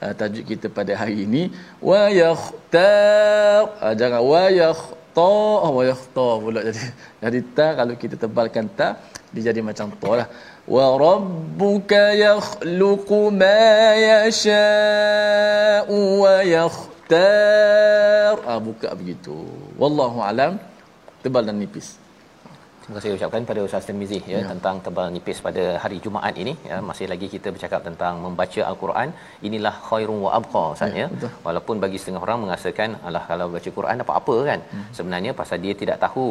uh, 0.00 0.12
tajuk 0.16 0.44
kita 0.56 0.66
pada 0.72 0.92
hari 0.96 1.28
ini. 1.28 1.42
Wa 1.80 2.08
yakhtar. 2.08 3.68
Uh, 3.84 3.94
jangan 4.00 4.20
wa 4.24 4.44
yakhtar 4.48 4.97
ta. 5.18 5.68
Wa 5.76 5.82
yakhta 5.90 6.28
pula. 6.42 6.60
Jadi 6.68 6.80
jadi 7.22 7.38
ta 7.56 7.66
kalau 7.78 7.94
kita 8.02 8.16
tebalkan 8.22 8.66
ta 8.78 8.88
dia 9.34 9.42
jadi 9.50 9.60
macam 9.68 9.86
ta 10.02 10.10
lah. 10.18 10.28
Wa 10.74 10.84
rabbuka 11.04 12.02
yakhluqu 12.26 13.20
ma 13.42 13.60
yasha'u 14.10 15.98
wa 16.24 16.36
yakhtar. 16.56 18.34
Ah 18.50 18.58
buka 18.68 18.88
begitu. 19.00 19.34
Wallahu 19.80 20.18
alam. 20.30 20.52
Tebal 21.22 21.42
dan 21.50 21.58
nipis 21.58 22.07
Terima 22.88 23.00
kasih 23.00 23.16
ucapkan 23.16 23.42
pada 23.48 23.60
Ustaz 23.66 23.86
Tirmizi 23.86 24.18
ya, 24.32 24.34
ya 24.34 24.38
tentang 24.50 24.76
tebal 24.84 25.08
nipis 25.14 25.38
pada 25.46 25.64
hari 25.82 25.96
Jumaat 26.04 26.34
ini 26.42 26.52
ya 26.68 26.76
masih 26.90 27.06
lagi 27.12 27.26
kita 27.34 27.48
bercakap 27.54 27.80
tentang 27.88 28.14
membaca 28.24 28.60
al-Quran 28.68 29.08
inilah 29.48 29.72
khairun 29.88 30.18
wa 30.26 30.30
abqa 30.38 30.62
Ustaz 30.74 30.96
ya, 31.00 31.06
ya. 31.24 31.30
walaupun 31.46 31.82
bagi 31.84 31.98
setengah 32.02 32.22
orang 32.26 32.38
mengasakan 32.44 32.96
alah 33.10 33.22
kalau 33.32 33.48
baca 33.56 33.72
Quran 33.78 34.04
apa-apa 34.04 34.36
kan 34.48 34.62
hmm. 34.72 34.86
sebenarnya 34.98 35.34
pasal 35.40 35.60
dia 35.66 35.74
tidak 35.82 35.98
tahu 36.06 36.26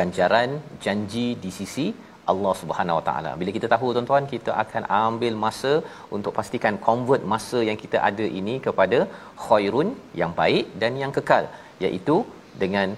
ganjaran 0.00 0.60
janji 0.86 1.26
di 1.46 1.52
sisi 1.58 1.86
Allah 2.32 2.54
Subhanahu 2.60 2.98
Wa 3.00 3.04
Taala. 3.08 3.32
Bila 3.40 3.50
kita 3.56 3.66
tahu 3.74 3.88
tuan-tuan, 3.96 4.24
kita 4.34 4.52
akan 4.62 4.84
ambil 5.02 5.34
masa 5.46 5.74
untuk 6.16 6.32
pastikan 6.38 6.76
convert 6.86 7.24
masa 7.34 7.58
yang 7.68 7.78
kita 7.82 7.98
ada 8.08 8.26
ini 8.40 8.56
kepada 8.68 8.98
khairun 9.46 9.90
yang 10.22 10.32
baik 10.40 10.66
dan 10.82 10.94
yang 11.02 11.14
kekal, 11.18 11.46
iaitu 11.86 12.16
dengan 12.62 12.90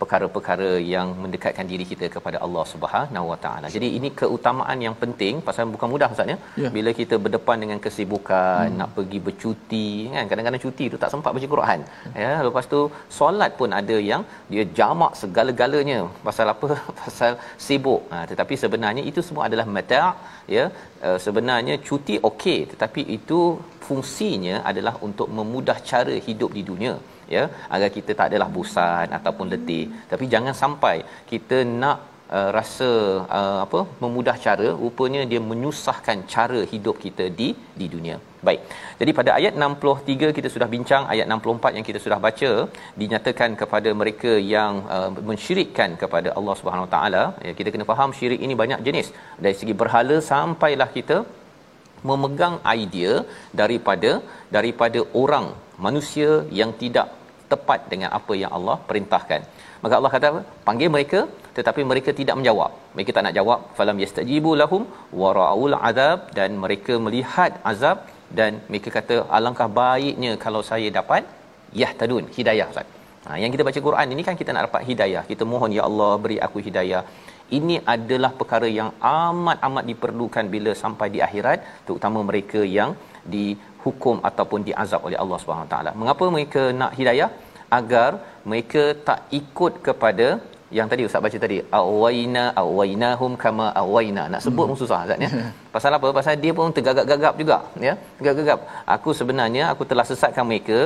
perkara-perkara 0.00 0.70
yang 0.94 1.08
mendekatkan 1.22 1.66
diri 1.72 1.84
kita 1.90 2.06
kepada 2.16 2.38
Allah 2.44 2.64
Subhanahu 2.72 3.26
Wa 3.32 3.38
Taala. 3.44 3.66
Jadi 3.76 3.88
ini 3.98 4.08
keutamaan 4.20 4.78
yang 4.86 4.96
penting 5.02 5.34
pasal 5.48 5.72
bukan 5.74 5.88
mudah 5.92 6.08
ustaz 6.14 6.32
ya. 6.32 6.36
ya. 6.62 6.70
Bila 6.76 6.92
kita 7.00 7.14
berdepan 7.24 7.58
dengan 7.64 7.78
kesibukan, 7.86 8.66
hmm. 8.70 8.78
nak 8.80 8.90
pergi 8.96 9.18
bercuti 9.26 9.88
kan, 10.14 10.24
kadang-kadang 10.30 10.62
cuti 10.64 10.86
tu 10.92 10.98
tak 11.02 11.12
sempat 11.14 11.32
baca 11.36 11.48
Quran. 11.54 11.80
Hmm. 11.88 12.14
Ya, 12.24 12.32
lepas 12.48 12.66
tu 12.74 12.80
solat 13.18 13.52
pun 13.60 13.72
ada 13.80 13.98
yang 14.10 14.24
dia 14.52 14.64
jamak 14.78 15.12
segala-galanya 15.22 16.00
pasal 16.28 16.48
apa? 16.54 16.68
pasal 17.02 17.32
sibuk. 17.66 18.02
Ha, 18.12 18.18
tetapi 18.30 18.54
sebenarnya 18.64 19.04
itu 19.10 19.20
semua 19.28 19.44
adalah 19.50 19.66
mata' 19.76 20.08
ya. 20.56 20.64
Uh, 21.06 21.18
sebenarnya 21.24 21.74
cuti 21.88 22.14
okey 22.28 22.60
tetapi 22.72 23.02
itu 23.16 23.38
fungsinya 23.86 24.56
adalah 24.70 24.94
untuk 25.06 25.28
memudah 25.36 25.78
cara 25.90 26.14
hidup 26.26 26.50
di 26.56 26.62
dunia 26.70 26.94
ya 27.36 27.44
agar 27.76 27.90
kita 27.96 28.10
tak 28.18 28.28
adalah 28.30 28.48
bosan 28.56 29.08
ataupun 29.18 29.48
letih. 29.54 29.84
Tapi 30.12 30.26
jangan 30.34 30.54
sampai 30.62 30.96
kita 31.32 31.58
nak 31.82 31.98
uh, 32.36 32.50
rasa 32.56 32.90
uh, 33.38 33.58
apa 33.66 33.80
memudah 34.02 34.36
cara. 34.46 34.68
Rupanya 34.82 35.22
dia 35.32 35.40
menyusahkan 35.50 36.18
cara 36.34 36.60
hidup 36.72 36.96
kita 37.04 37.26
di 37.38 37.48
di 37.80 37.88
dunia. 37.94 38.16
Baik. 38.48 38.60
Jadi 39.00 39.12
pada 39.18 39.30
ayat 39.38 39.54
63 39.62 40.36
kita 40.36 40.48
sudah 40.54 40.68
bincang 40.74 41.04
ayat 41.12 41.26
64 41.36 41.76
yang 41.76 41.86
kita 41.88 42.00
sudah 42.04 42.18
baca 42.26 42.50
dinyatakan 43.00 43.50
kepada 43.62 43.90
mereka 44.00 44.32
yang 44.54 44.74
uh, 44.96 45.10
mensyirikkan 45.30 45.92
kepada 46.02 46.30
Allah 46.38 46.56
Subhanahu 46.60 46.86
Wa 46.88 46.92
taala. 46.96 47.24
Ya 47.46 47.54
kita 47.60 47.72
kena 47.74 47.88
faham 47.92 48.12
syirik 48.18 48.42
ini 48.46 48.56
banyak 48.62 48.82
jenis. 48.88 49.08
Dari 49.44 49.56
segi 49.60 49.76
berhala 49.82 50.18
sampailah 50.32 50.90
kita 50.98 51.18
memegang 52.08 52.56
idea 52.80 53.12
daripada 53.60 54.10
daripada 54.56 55.00
orang 55.22 55.46
manusia 55.86 56.30
yang 56.60 56.70
tidak 56.82 57.08
tepat 57.52 57.80
dengan 57.92 58.10
apa 58.18 58.32
yang 58.42 58.52
Allah 58.58 58.76
perintahkan. 58.88 59.40
Maka 59.82 59.94
Allah 59.98 60.12
kata 60.14 60.26
apa? 60.32 60.40
Panggil 60.68 60.88
mereka 60.96 61.20
tetapi 61.58 61.82
mereka 61.90 62.10
tidak 62.20 62.36
menjawab. 62.38 62.70
Mereka 62.96 63.10
tak 63.16 63.24
nak 63.26 63.34
jawab. 63.38 63.60
Falam 63.78 63.96
yastajibu 64.04 64.52
lahum 64.62 64.82
wa 65.22 65.30
ra'ul 65.40 65.76
azab 65.90 66.20
dan 66.38 66.52
mereka 66.64 66.94
melihat 67.06 67.52
azab 67.72 67.98
dan 68.38 68.52
mereka 68.70 68.88
kata 68.98 69.16
alangkah 69.38 69.68
baiknya 69.80 70.32
kalau 70.44 70.62
saya 70.70 70.88
dapat 71.00 71.24
yahtadun 71.82 72.26
hidayah 72.36 72.68
Ustaz. 72.72 72.88
Ha, 73.26 73.36
yang 73.42 73.50
kita 73.54 73.64
baca 73.68 73.80
Quran 73.86 74.12
ini 74.14 74.22
kan 74.26 74.36
kita 74.40 74.50
nak 74.54 74.64
dapat 74.68 74.82
hidayah. 74.90 75.22
Kita 75.30 75.44
mohon 75.52 75.72
ya 75.78 75.82
Allah 75.88 76.12
beri 76.24 76.38
aku 76.46 76.58
hidayah. 76.66 77.02
Ini 77.58 77.76
adalah 77.94 78.30
perkara 78.40 78.68
yang 78.78 78.90
amat 79.10 79.58
amat 79.68 79.84
diperlukan 79.90 80.46
bila 80.54 80.72
sampai 80.82 81.08
di 81.14 81.20
akhirat 81.26 81.58
terutama 81.86 82.20
mereka 82.30 82.60
yang 82.78 82.90
dihukum 83.88 84.16
ataupun 84.28 84.60
diazab 84.68 85.00
oleh 85.08 85.18
Allah 85.22 85.38
Subhanahu 85.42 85.72
taala. 85.72 85.90
Mengapa 86.00 86.24
mereka 86.36 86.62
nak 86.80 86.92
hidayah? 87.00 87.30
Agar 87.78 88.10
mereka 88.50 88.82
tak 89.08 89.20
ikut 89.38 89.72
kepada 89.86 90.26
yang 90.76 90.88
tadi 90.90 91.02
ustaz 91.06 91.20
baca 91.24 91.38
tadi 91.44 91.56
awaina 91.78 92.44
awainahum 92.62 93.32
kama 93.42 93.66
awaina. 93.80 94.22
Nak 94.32 94.40
sebut 94.44 94.64
hmm. 94.64 94.72
pun 94.72 94.78
susah 94.82 94.98
ustaz 95.04 95.24
ya. 95.24 95.30
Pasal 95.74 95.96
apa? 95.96 96.08
Pasal 96.18 96.40
dia 96.44 96.52
pun 96.58 96.72
tergagap-gagap 96.76 97.34
juga 97.42 97.58
ya. 97.86 97.94
Tergagap-gagap. 98.18 98.58
Aku 98.96 99.12
sebenarnya 99.20 99.64
aku 99.72 99.84
telah 99.90 100.06
sesatkan 100.10 100.46
mereka 100.50 100.78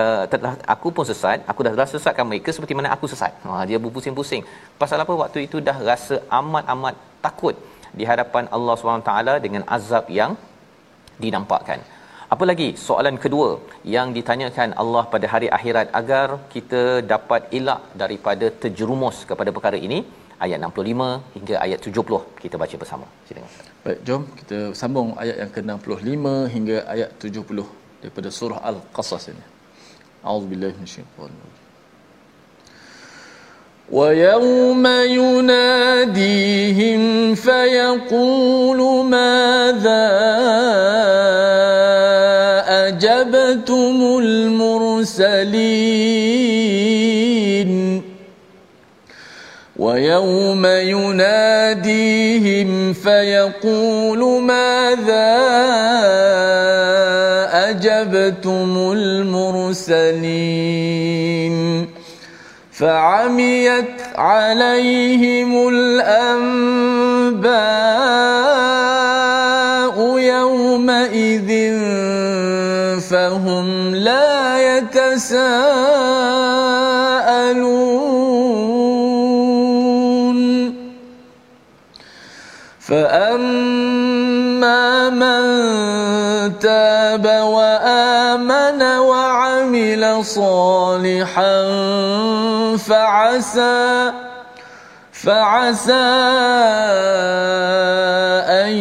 uh, 0.00 0.22
telah 0.32 0.54
aku 0.74 0.90
pun 0.98 1.06
sesat. 1.10 1.38
Aku 1.52 1.66
dah 1.66 1.72
telah 1.76 1.88
sesatkan 1.94 2.26
mereka 2.30 2.54
seperti 2.56 2.76
mana 2.80 2.90
aku 2.96 3.08
sesat. 3.14 3.34
Ha 3.48 3.62
dia 3.70 3.80
berpusing-pusing. 3.86 4.44
Pasal 4.82 5.06
apa? 5.06 5.14
Waktu 5.22 5.40
itu 5.48 5.58
dah 5.70 5.76
rasa 5.90 6.18
amat-amat 6.40 6.94
takut 7.26 7.56
di 7.98 8.06
hadapan 8.10 8.46
Allah 8.56 8.74
SWT 8.78 9.12
dengan 9.46 9.62
azab 9.78 10.06
yang 10.20 10.32
dinampakkan. 11.24 11.80
Apa 12.34 12.44
lagi 12.48 12.66
soalan 12.86 13.16
kedua 13.22 13.46
yang 13.94 14.08
ditanyakan 14.16 14.70
Allah 14.82 15.02
pada 15.12 15.26
hari 15.32 15.48
akhirat 15.56 15.86
agar 16.00 16.26
kita 16.54 16.82
dapat 17.12 17.48
elak 17.58 17.80
daripada 18.02 18.46
terjerumus 18.62 19.18
kepada 19.30 19.50
perkara 19.56 19.78
ini 19.86 19.98
ayat 20.46 20.58
65 20.60 21.36
hingga 21.36 21.54
ayat 21.64 21.80
70 21.88 22.20
kita 22.42 22.60
baca 22.62 22.76
bersama. 22.82 23.06
Silakan. 23.28 23.70
Baik, 23.84 23.98
jom 24.08 24.22
kita 24.40 24.58
sambung 24.80 25.08
ayat 25.22 25.36
yang 25.42 25.52
ke-65 25.56 26.26
hingga 26.56 26.76
ayat 26.94 27.10
70 27.16 27.64
daripada 28.02 28.28
surah 28.40 28.60
Al-Qasas 28.72 29.24
ini. 29.32 29.44
A'udzubillahi 30.28 30.76
minasyaitanir 30.76 31.57
ويوم 33.92 34.86
يناديهم 34.86 36.24
فيقول 37.34 39.04
ماذا 39.04 40.08
أجبتم 42.68 44.18
المرسلين؟ 44.22 45.38
ويوم 49.76 50.66
يناديهم 50.66 52.12
فيقول 52.92 54.42
ماذا 54.42 55.38
أجبتم 57.70 58.92
المرسلين؟ 58.92 60.28
فعميت 62.78 64.14
عليهم 64.14 65.68
الأنباء 65.68 67.48
يومئذ 70.18 71.50
فهم 73.10 73.94
لا 73.94 74.38
يتساءلون. 74.78 75.58
فأما 82.88 84.30
من 85.10 85.42
تاب 86.58 87.26
وآمن 87.26 88.82
وعمل 88.82 90.24
صالحاً 90.24 91.58
فعسى 92.78 94.12
فعسى 95.12 95.92
أن 98.46 98.72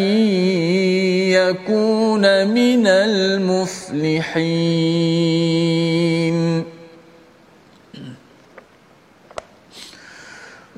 يكون 1.33 2.47
من 2.47 2.88
المفلحين. 2.88 4.38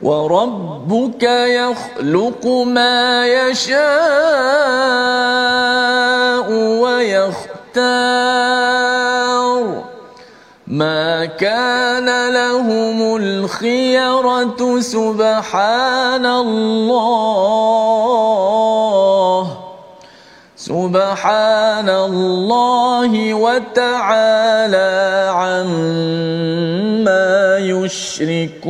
وربك 0.02 1.24
يخلق 1.24 2.48
ما 2.48 3.28
يشاء 3.28 3.90
ويختار 6.82 7.60
ما 10.70 11.26
كان 11.26 12.34
لهم 12.34 13.16
الخيرة 13.16 14.80
سبحان 14.80 16.26
الله. 16.26 17.00
سبحان 20.56 21.90
الله 21.90 23.34
وتعالى 23.34 24.92
عما 25.34 26.38
يشركون. 27.58 28.70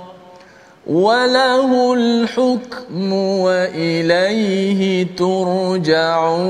وله 0.90 1.94
الحكم 1.94 3.12
واليه 3.12 5.06
ترجعون 5.16 6.42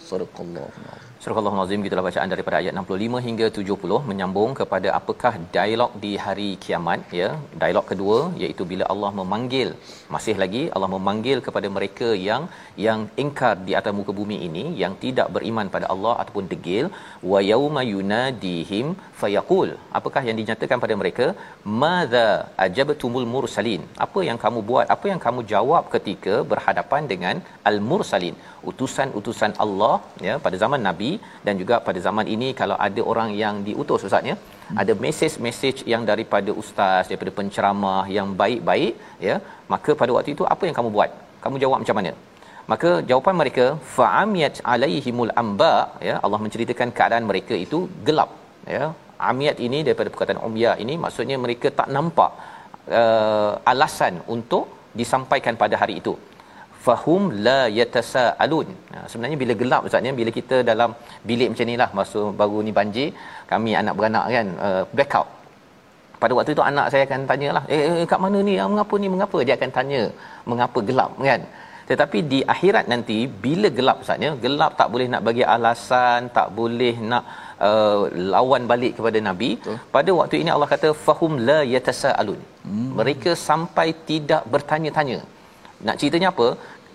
صدق 0.00 0.40
الله 0.40 0.68
العظيم 0.80 1.00
Surah 1.24 1.40
Al-Azim 1.40 1.82
kita 1.84 2.02
bacaan 2.06 2.30
daripada 2.32 2.56
ayat 2.58 2.74
65 2.80 3.18
hingga 3.24 3.46
70 3.56 3.96
menyambung 4.10 4.52
kepada 4.60 4.88
apakah 4.98 5.32
dialog 5.56 5.90
di 6.04 6.12
hari 6.24 6.48
kiamat 6.62 7.00
ya 7.18 7.28
dialog 7.62 7.84
kedua 7.90 8.18
iaitu 8.42 8.64
bila 8.70 8.84
Allah 8.92 9.10
memanggil 9.18 9.68
masih 10.14 10.34
lagi 10.42 10.62
Allah 10.74 10.90
memanggil 10.94 11.38
kepada 11.46 11.70
mereka 11.76 12.08
yang 12.28 12.44
yang 12.86 13.02
ingkar 13.24 13.52
di 13.66 13.74
atas 13.80 13.94
muka 13.98 14.14
bumi 14.20 14.38
ini 14.48 14.64
yang 14.82 14.94
tidak 15.04 15.28
beriman 15.36 15.68
pada 15.74 15.88
Allah 15.94 16.14
ataupun 16.22 16.48
degil 16.52 16.88
wa 17.32 17.42
yauma 17.50 17.84
yunadihim 17.92 18.88
fayaqul 19.21 19.69
apakah 19.97 20.21
yang 20.27 20.37
dinyatakan 20.39 20.79
pada 20.83 20.95
mereka? 21.01 21.25
Madza 21.81 22.27
ajabtumul 22.65 23.27
mursalin. 23.33 23.83
Apa 24.05 24.21
yang 24.29 24.39
kamu 24.43 24.59
buat 24.69 24.87
apa 24.95 25.05
yang 25.11 25.21
kamu 25.25 25.43
jawab 25.53 25.83
ketika 25.95 26.35
berhadapan 26.51 27.03
dengan 27.11 27.35
al 27.71 27.79
mursalin 27.89 28.35
utusan-utusan 28.69 29.51
Allah 29.65 29.95
ya 30.27 30.35
pada 30.45 30.57
zaman 30.63 30.81
nabi 30.89 31.11
dan 31.47 31.55
juga 31.61 31.75
pada 31.87 31.99
zaman 32.07 32.27
ini 32.35 32.49
kalau 32.61 32.77
ada 32.87 33.01
orang 33.11 33.31
yang 33.43 33.55
diutus 33.67 34.05
ustaz 34.07 34.31
ya 34.31 34.35
ada 34.83 34.93
mesej-mesej 35.03 35.77
yang 35.93 36.03
daripada 36.11 36.51
ustaz 36.61 37.03
daripada 37.09 37.33
penceramah 37.39 38.03
yang 38.17 38.29
baik-baik 38.41 38.93
ya 39.27 39.35
maka 39.73 39.91
pada 40.01 40.13
waktu 40.17 40.31
itu 40.37 40.45
apa 40.53 40.63
yang 40.69 40.77
kamu 40.79 40.91
buat? 40.97 41.11
Kamu 41.43 41.57
jawab 41.63 41.79
macam 41.83 41.97
mana? 41.99 42.13
Maka 42.71 42.91
jawapan 43.09 43.35
mereka 43.41 43.65
fa'amiyat 43.95 44.55
alaihimul 44.73 45.31
amba 45.41 45.73
ya 46.07 46.15
Allah 46.25 46.39
menceritakan 46.45 46.89
keadaan 46.97 47.25
mereka 47.31 47.53
itu 47.65 47.79
gelap 48.07 48.31
ya 48.75 48.85
amiyat 49.31 49.57
ini 49.67 49.79
daripada 49.87 50.09
perkataan 50.13 50.41
umya 50.47 50.71
ini 50.83 50.93
maksudnya 51.03 51.37
mereka 51.45 51.67
tak 51.79 51.89
nampak 51.95 52.31
uh, 52.99 53.51
alasan 53.71 54.15
untuk 54.35 54.65
disampaikan 55.01 55.55
pada 55.63 55.77
hari 55.81 55.95
itu. 56.01 56.15
Fahum 56.85 57.23
la 57.45 57.59
yatasaalun. 57.77 58.67
Sebenarnya 59.11 59.37
bila 59.43 59.53
gelap 59.61 59.81
ustaz 59.87 60.09
bila 60.19 60.31
kita 60.39 60.57
dalam 60.71 60.89
bilik 61.29 61.49
macam 61.51 61.67
nilah 61.71 61.89
masa 61.99 62.21
baru 62.41 62.59
ni 62.65 62.71
banjir 62.79 63.09
kami 63.51 63.71
anak 63.81 63.95
beranak 63.97 64.25
kan 64.35 64.49
uh, 64.67 64.83
blackout. 64.95 65.29
Pada 66.21 66.33
waktu 66.37 66.51
itu 66.55 66.63
anak 66.71 66.85
saya 66.91 67.03
akan 67.07 67.21
tanyalah 67.31 67.63
eh, 67.73 67.81
eh 67.87 68.05
kat 68.11 68.19
mana 68.25 68.39
ni? 68.49 68.53
Ah, 68.61 68.67
mengapa 68.73 68.95
ni? 69.03 69.07
Mengapa? 69.15 69.37
Dia 69.47 69.55
akan 69.57 69.71
tanya 69.77 70.01
mengapa 70.51 70.79
gelap? 70.89 71.11
kan? 71.29 71.41
Tetapi 71.89 72.19
di 72.31 72.39
akhirat 72.53 72.85
nanti 72.93 73.17
bila 73.45 73.67
gelap 73.77 73.97
ustaznya 74.03 74.29
gelap 74.45 74.71
tak 74.79 74.87
boleh 74.93 75.07
nak 75.13 75.21
bagi 75.27 75.43
alasan 75.55 76.29
tak 76.37 76.47
boleh 76.59 76.95
nak 77.11 77.25
uh, 77.69 78.01
lawan 78.35 78.63
balik 78.71 78.93
kepada 78.97 79.21
nabi 79.29 79.49
Betul. 79.57 79.77
pada 79.95 80.11
waktu 80.19 80.35
ini 80.41 80.51
Allah 80.55 80.69
kata 80.75 80.91
fahum 81.07 81.33
la 81.49 81.59
yatasaalun 81.75 82.39
hmm. 82.67 82.89
mereka 82.99 83.33
sampai 83.49 83.87
tidak 84.11 84.43
bertanya-tanya 84.55 85.19
nak 85.87 85.97
ceritanya 86.01 86.29
apa 86.33 86.47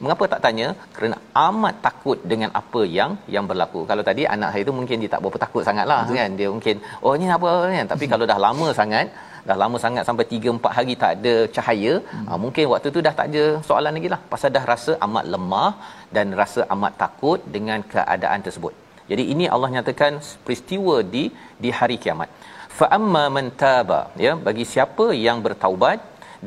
Mengapa 0.04 0.24
tak 0.32 0.40
tanya? 0.44 0.66
Kerana 0.96 1.16
amat 1.46 1.74
takut 1.86 2.18
dengan 2.30 2.50
apa 2.60 2.80
yang 2.98 3.10
yang 3.34 3.44
berlaku. 3.50 3.80
Kalau 3.90 4.02
tadi 4.08 4.22
anak 4.34 4.50
saya 4.52 4.62
tu 4.68 4.74
mungkin 4.78 4.96
dia 5.02 5.10
tak 5.14 5.20
berapa 5.22 5.38
takut 5.44 5.62
sangatlah 5.68 5.98
Betul. 6.04 6.18
kan. 6.18 6.30
Dia 6.38 6.48
mungkin 6.54 6.76
oh 7.04 7.12
ni 7.20 7.26
apa 7.38 7.50
kan. 7.74 7.86
Tapi 7.92 8.04
kalau 8.12 8.24
dah 8.30 8.38
lama 8.46 8.66
sangat, 8.78 9.06
dah 9.48 9.56
lama 9.62 9.76
sangat 9.84 10.04
sampai 10.08 10.24
3 10.32 10.56
4 10.56 10.76
hari 10.78 10.94
tak 11.02 11.12
ada 11.16 11.34
cahaya, 11.56 11.92
hmm. 12.00 12.26
aa, 12.28 12.38
mungkin 12.44 12.64
waktu 12.72 12.88
tu 12.96 13.02
dah 13.06 13.14
tak 13.18 13.28
ada 13.30 13.44
soalan 13.68 13.94
lagi 13.98 14.10
lah. 14.14 14.20
Pasal 14.32 14.50
dah 14.56 14.64
rasa 14.72 14.94
amat 15.06 15.26
lemah 15.34 15.70
dan 16.16 16.32
rasa 16.42 16.62
amat 16.76 16.94
takut 17.02 17.40
dengan 17.56 17.84
keadaan 17.94 18.40
tersebut. 18.46 18.72
Jadi 19.10 19.24
ini 19.34 19.44
Allah 19.54 19.70
nyatakan 19.76 20.14
peristiwa 20.46 20.96
di 21.14 21.24
di 21.62 21.70
hari 21.78 21.96
kiamat. 22.04 22.30
Fa 22.78 22.86
amma 22.98 23.24
man 23.36 23.46
taba 23.62 24.00
ya 24.26 24.32
bagi 24.46 24.64
siapa 24.72 25.06
yang 25.26 25.38
bertaubat 25.46 25.98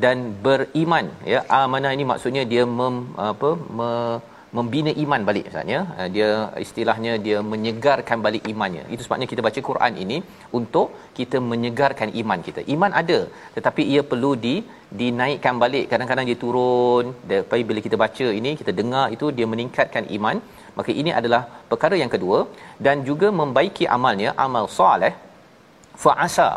dan 0.04 0.18
beriman 0.44 1.06
ya 1.32 1.40
amanah 1.62 1.90
ini 1.96 2.04
maksudnya 2.12 2.42
dia 2.52 2.62
mem, 2.78 2.96
apa 3.30 3.50
me, 3.78 3.90
membina 4.56 4.92
iman 5.04 5.20
balik 5.28 5.44
misalnya 5.48 5.78
uh, 5.98 6.08
dia 6.14 6.28
istilahnya 6.64 7.12
dia 7.26 7.38
menyegarkan 7.52 8.18
balik 8.26 8.42
imannya. 8.52 8.84
Itu 8.94 9.02
sebabnya 9.06 9.28
kita 9.32 9.42
baca 9.46 9.60
Quran 9.68 9.94
ini 10.04 10.18
untuk 10.58 10.88
kita 11.18 11.38
menyegarkan 11.52 12.10
iman 12.22 12.40
kita. 12.48 12.62
Iman 12.74 12.92
ada 13.02 13.20
tetapi 13.56 13.84
ia 13.94 14.02
perlu 14.12 14.32
di 14.46 14.56
dinaikkan 15.02 15.56
balik. 15.64 15.86
Kadang-kadang 15.92 16.26
dia 16.30 16.38
turun 16.44 17.06
tapi 17.52 17.62
bila 17.70 17.82
kita 17.86 17.98
baca 18.04 18.28
ini 18.40 18.52
kita 18.60 18.74
dengar 18.80 19.06
itu 19.16 19.28
dia 19.38 19.48
meningkatkan 19.54 20.06
iman 20.18 20.38
maka 20.78 20.90
ini 21.00 21.10
adalah 21.20 21.42
perkara 21.70 21.96
yang 22.02 22.12
kedua 22.14 22.38
dan 22.86 22.96
juga 23.08 23.30
membaiki 23.40 23.86
amalnya 23.96 24.30
amal 24.46 24.66
soleh 24.78 25.12
fa'asa 26.04 26.48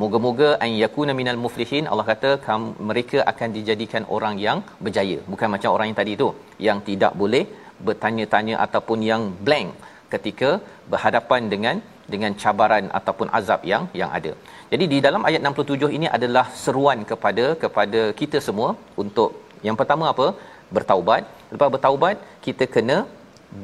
Moga-moga 0.00 0.48
an 0.64 0.70
yakuna 0.80 1.12
minal 1.18 1.38
muflihin 1.42 1.84
Allah 1.90 2.04
kata 2.08 2.30
kamu, 2.46 2.66
mereka 2.88 3.18
akan 3.30 3.48
dijadikan 3.56 4.02
orang 4.16 4.34
yang 4.46 4.58
berjaya 4.84 5.18
bukan 5.32 5.48
macam 5.54 5.70
orang 5.74 5.86
yang 5.88 5.98
tadi 6.00 6.12
tu 6.22 6.28
yang 6.66 6.78
tidak 6.88 7.12
boleh 7.20 7.44
bertanya-tanya 7.86 8.56
ataupun 8.64 8.98
yang 9.10 9.22
blank 9.46 9.68
ketika 10.12 10.50
berhadapan 10.92 11.48
dengan 11.52 11.76
dengan 12.14 12.32
cabaran 12.42 12.84
ataupun 12.98 13.28
azab 13.38 13.62
yang 13.72 13.84
yang 14.00 14.10
ada. 14.18 14.32
Jadi 14.72 14.84
di 14.92 14.98
dalam 15.06 15.24
ayat 15.28 15.40
67 15.52 15.88
ini 15.98 16.06
adalah 16.16 16.44
seruan 16.64 17.00
kepada 17.10 17.46
kepada 17.64 18.02
kita 18.20 18.40
semua 18.48 18.70
untuk 19.04 19.32
yang 19.68 19.78
pertama 19.80 20.06
apa? 20.12 20.28
Bertaubat. 20.76 21.24
Lepas 21.54 21.70
bertaubat 21.76 22.16
kita 22.46 22.66
kena 22.76 22.98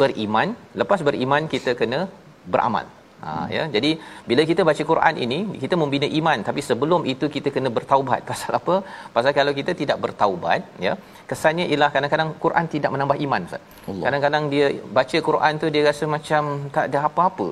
beriman. 0.00 0.48
Lepas 0.82 1.00
beriman 1.08 1.44
kita 1.54 1.72
kena 1.80 2.00
beramal. 2.54 2.86
Ha 3.24 3.32
ya. 3.54 3.64
Jadi 3.74 3.90
bila 4.28 4.42
kita 4.50 4.62
baca 4.68 4.82
Quran 4.90 5.16
ini 5.24 5.38
kita 5.62 5.74
membina 5.80 6.06
iman 6.18 6.38
tapi 6.48 6.60
sebelum 6.68 7.02
itu 7.12 7.26
kita 7.34 7.48
kena 7.56 7.70
bertaubat. 7.76 8.20
Pasal 8.30 8.52
apa? 8.60 8.76
Pasal 9.16 9.32
kalau 9.40 9.52
kita 9.58 9.74
tidak 9.82 9.98
bertaubat 10.04 10.62
ya, 10.86 10.94
kesannya 11.32 11.66
ialah 11.72 11.90
kadang-kadang 11.96 12.30
Quran 12.44 12.66
tidak 12.76 12.92
menambah 12.94 13.18
iman 13.26 13.44
Ustaz. 13.48 13.62
Kadang-kadang 14.06 14.46
dia 14.54 14.68
baca 14.98 15.18
Quran 15.28 15.60
tu 15.64 15.68
dia 15.76 15.84
rasa 15.90 16.06
macam 16.16 16.42
tak 16.76 16.86
ada 16.90 17.00
apa-apa. 17.10 17.48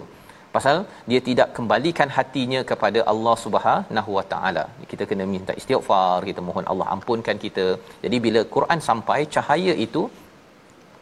Pasal 0.55 0.77
dia 1.11 1.21
tidak 1.27 1.49
kembalikan 1.57 2.09
hatinya 2.17 2.61
kepada 2.71 3.01
Allah 3.13 3.35
Subhanahu 3.43 4.11
Wa 4.17 4.25
Taala. 4.33 4.65
Kita 4.93 5.05
kena 5.11 5.25
minta 5.35 5.53
istighfar, 5.61 6.17
kita 6.29 6.41
mohon 6.47 6.65
Allah 6.73 6.87
ampunkan 6.95 7.37
kita. 7.45 7.67
Jadi 8.05 8.19
bila 8.27 8.41
Quran 8.57 8.81
sampai 8.89 9.21
cahaya 9.37 9.75
itu 9.87 10.03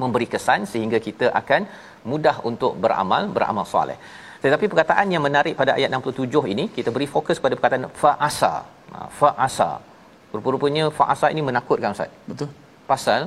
memberi 0.03 0.27
kesan 0.35 0.63
sehingga 0.73 0.99
kita 1.07 1.27
akan 1.41 1.63
mudah 2.11 2.37
untuk 2.51 2.73
beramal 2.83 3.23
beramal 3.37 3.67
soleh. 3.75 3.99
Tetapi 4.45 4.65
perkataan 4.73 5.07
yang 5.15 5.23
menarik 5.27 5.55
pada 5.61 5.73
ayat 5.79 5.91
67 5.91 6.53
ini 6.55 6.65
kita 6.77 6.91
beri 6.95 7.09
fokus 7.15 7.43
pada 7.45 7.55
perkataan 7.59 7.87
fa'asa. 8.03 8.53
Ha, 8.95 8.99
fa'asa. 9.21 9.71
Rupa-rupanya 10.35 10.85
fa'asa 10.99 11.27
ini 11.35 11.43
menakutkan 11.49 11.97
ustaz. 11.97 12.13
Betul. 12.31 12.49
Pasal 12.91 13.21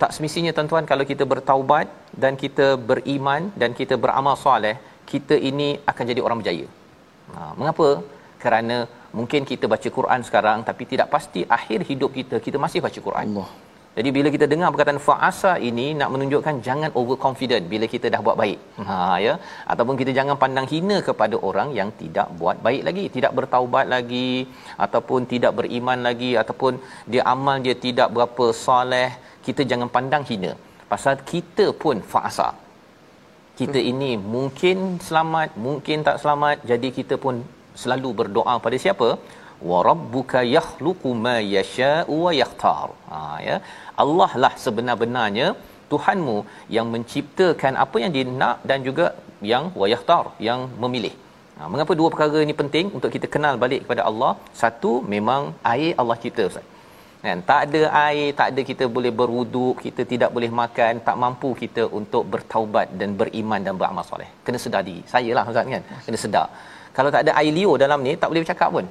tak 0.00 0.10
semestinya 0.14 0.52
tuan-tuan 0.56 0.84
kalau 0.90 1.04
kita 1.10 1.24
bertaubat 1.32 1.86
dan 2.22 2.32
kita 2.42 2.66
beriman 2.90 3.42
dan 3.60 3.70
kita 3.80 3.94
beramal 4.04 4.34
soleh 4.46 4.76
kita 5.12 5.36
ini 5.50 5.68
akan 5.90 6.04
jadi 6.10 6.20
orang 6.26 6.40
berjaya. 6.42 6.66
Ha, 7.34 7.40
mengapa? 7.58 7.88
Kerana 8.42 8.76
mungkin 9.18 9.46
kita 9.50 9.64
baca 9.74 9.88
Quran 9.98 10.20
sekarang 10.28 10.58
tapi 10.68 10.82
tidak 10.90 11.08
pasti 11.14 11.40
akhir 11.58 11.78
hidup 11.90 12.10
kita 12.18 12.36
kita 12.48 12.58
masih 12.64 12.82
baca 12.86 13.00
Quran. 13.06 13.26
Allah 13.32 13.48
jadi 13.96 14.10
bila 14.16 14.28
kita 14.34 14.46
dengar 14.52 14.68
perkataan 14.72 14.98
fa'asa 15.04 15.52
ini 15.68 15.84
nak 15.98 16.08
menunjukkan 16.14 16.56
jangan 16.66 16.90
overconfident 17.00 17.64
bila 17.72 17.86
kita 17.92 18.06
dah 18.14 18.20
buat 18.26 18.36
baik. 18.40 18.58
Ha 18.88 18.96
ya. 19.26 19.34
Ataupun 19.72 19.94
kita 20.00 20.12
jangan 20.18 20.36
pandang 20.42 20.66
hina 20.72 20.96
kepada 21.06 21.36
orang 21.48 21.68
yang 21.78 21.90
tidak 22.00 22.28
buat 22.40 22.58
baik 22.66 22.82
lagi, 22.88 23.04
tidak 23.16 23.32
bertaubat 23.38 23.86
lagi 23.94 24.30
ataupun 24.86 25.20
tidak 25.32 25.52
beriman 25.60 25.98
lagi 26.08 26.30
ataupun 26.42 26.72
dia 27.12 27.22
amal 27.34 27.56
dia 27.66 27.76
tidak 27.86 28.10
berapa 28.16 28.46
soleh, 28.66 29.10
kita 29.46 29.64
jangan 29.70 29.88
pandang 29.96 30.26
hina. 30.30 30.52
Pasal 30.92 31.16
kita 31.32 31.66
pun 31.84 31.96
fa'asa. 32.12 32.48
Kita 33.60 33.80
ini 33.92 34.12
mungkin 34.36 35.00
selamat, 35.08 35.50
mungkin 35.66 36.04
tak 36.08 36.20
selamat. 36.22 36.56
Jadi 36.70 36.90
kita 36.98 37.16
pun 37.24 37.36
selalu 37.82 38.10
berdoa 38.20 38.54
pada 38.66 38.76
siapa? 38.84 39.08
Wa 39.70 39.78
rabbuka 39.88 40.40
yakhluqu 40.56 41.10
ma 41.26 41.36
yasha'u 41.56 42.16
wa 42.26 42.32
yakhtar. 42.42 42.88
Ha 43.12 43.20
ya. 43.48 43.56
Allah 44.04 44.30
lah 44.44 44.52
sebenar-benarnya 44.64 45.48
Tuhanmu 45.92 46.36
yang 46.76 46.86
menciptakan 46.94 47.74
apa 47.84 47.96
yang 48.02 48.12
dia 48.16 48.24
nak 48.42 48.56
dan 48.70 48.78
juga 48.88 49.06
yang 49.50 49.64
wayahtar 49.80 50.24
yang 50.48 50.60
memilih. 50.82 51.14
Ha, 51.56 51.68
mengapa 51.72 51.92
dua 51.98 52.08
perkara 52.12 52.38
ini 52.46 52.54
penting 52.60 52.86
untuk 52.96 53.10
kita 53.14 53.26
kenal 53.34 53.54
balik 53.64 53.80
kepada 53.84 54.02
Allah? 54.10 54.32
Satu, 54.60 54.92
memang 55.14 55.42
air 55.72 55.92
Allah 56.00 56.16
cipta 56.22 56.44
Ustaz. 56.50 56.66
Kan? 57.24 57.38
Tak 57.50 57.60
ada 57.66 57.82
air, 58.08 58.28
tak 58.40 58.48
ada 58.52 58.60
kita 58.70 58.84
boleh 58.96 59.12
berwuduk, 59.20 59.74
kita 59.86 60.02
tidak 60.12 60.30
boleh 60.36 60.50
makan, 60.62 61.00
tak 61.06 61.16
mampu 61.24 61.50
kita 61.62 61.84
untuk 62.00 62.24
bertaubat 62.32 62.92
dan 63.00 63.16
beriman 63.20 63.60
dan 63.66 63.74
beramal 63.80 64.04
soleh. 64.10 64.28
Kena 64.44 64.58
sedar 64.64 64.82
diri. 64.88 65.02
Saya 65.14 65.30
lah 65.38 65.44
Ustaz 65.52 65.64
kan? 65.74 65.84
Kena 66.06 66.18
sedar. 66.24 66.46
Kalau 66.96 67.10
tak 67.14 67.22
ada 67.24 67.32
air 67.40 67.52
liur 67.58 67.76
dalam 67.84 68.00
ni, 68.06 68.12
tak 68.20 68.28
boleh 68.30 68.42
bercakap 68.44 68.70
pun 68.76 68.86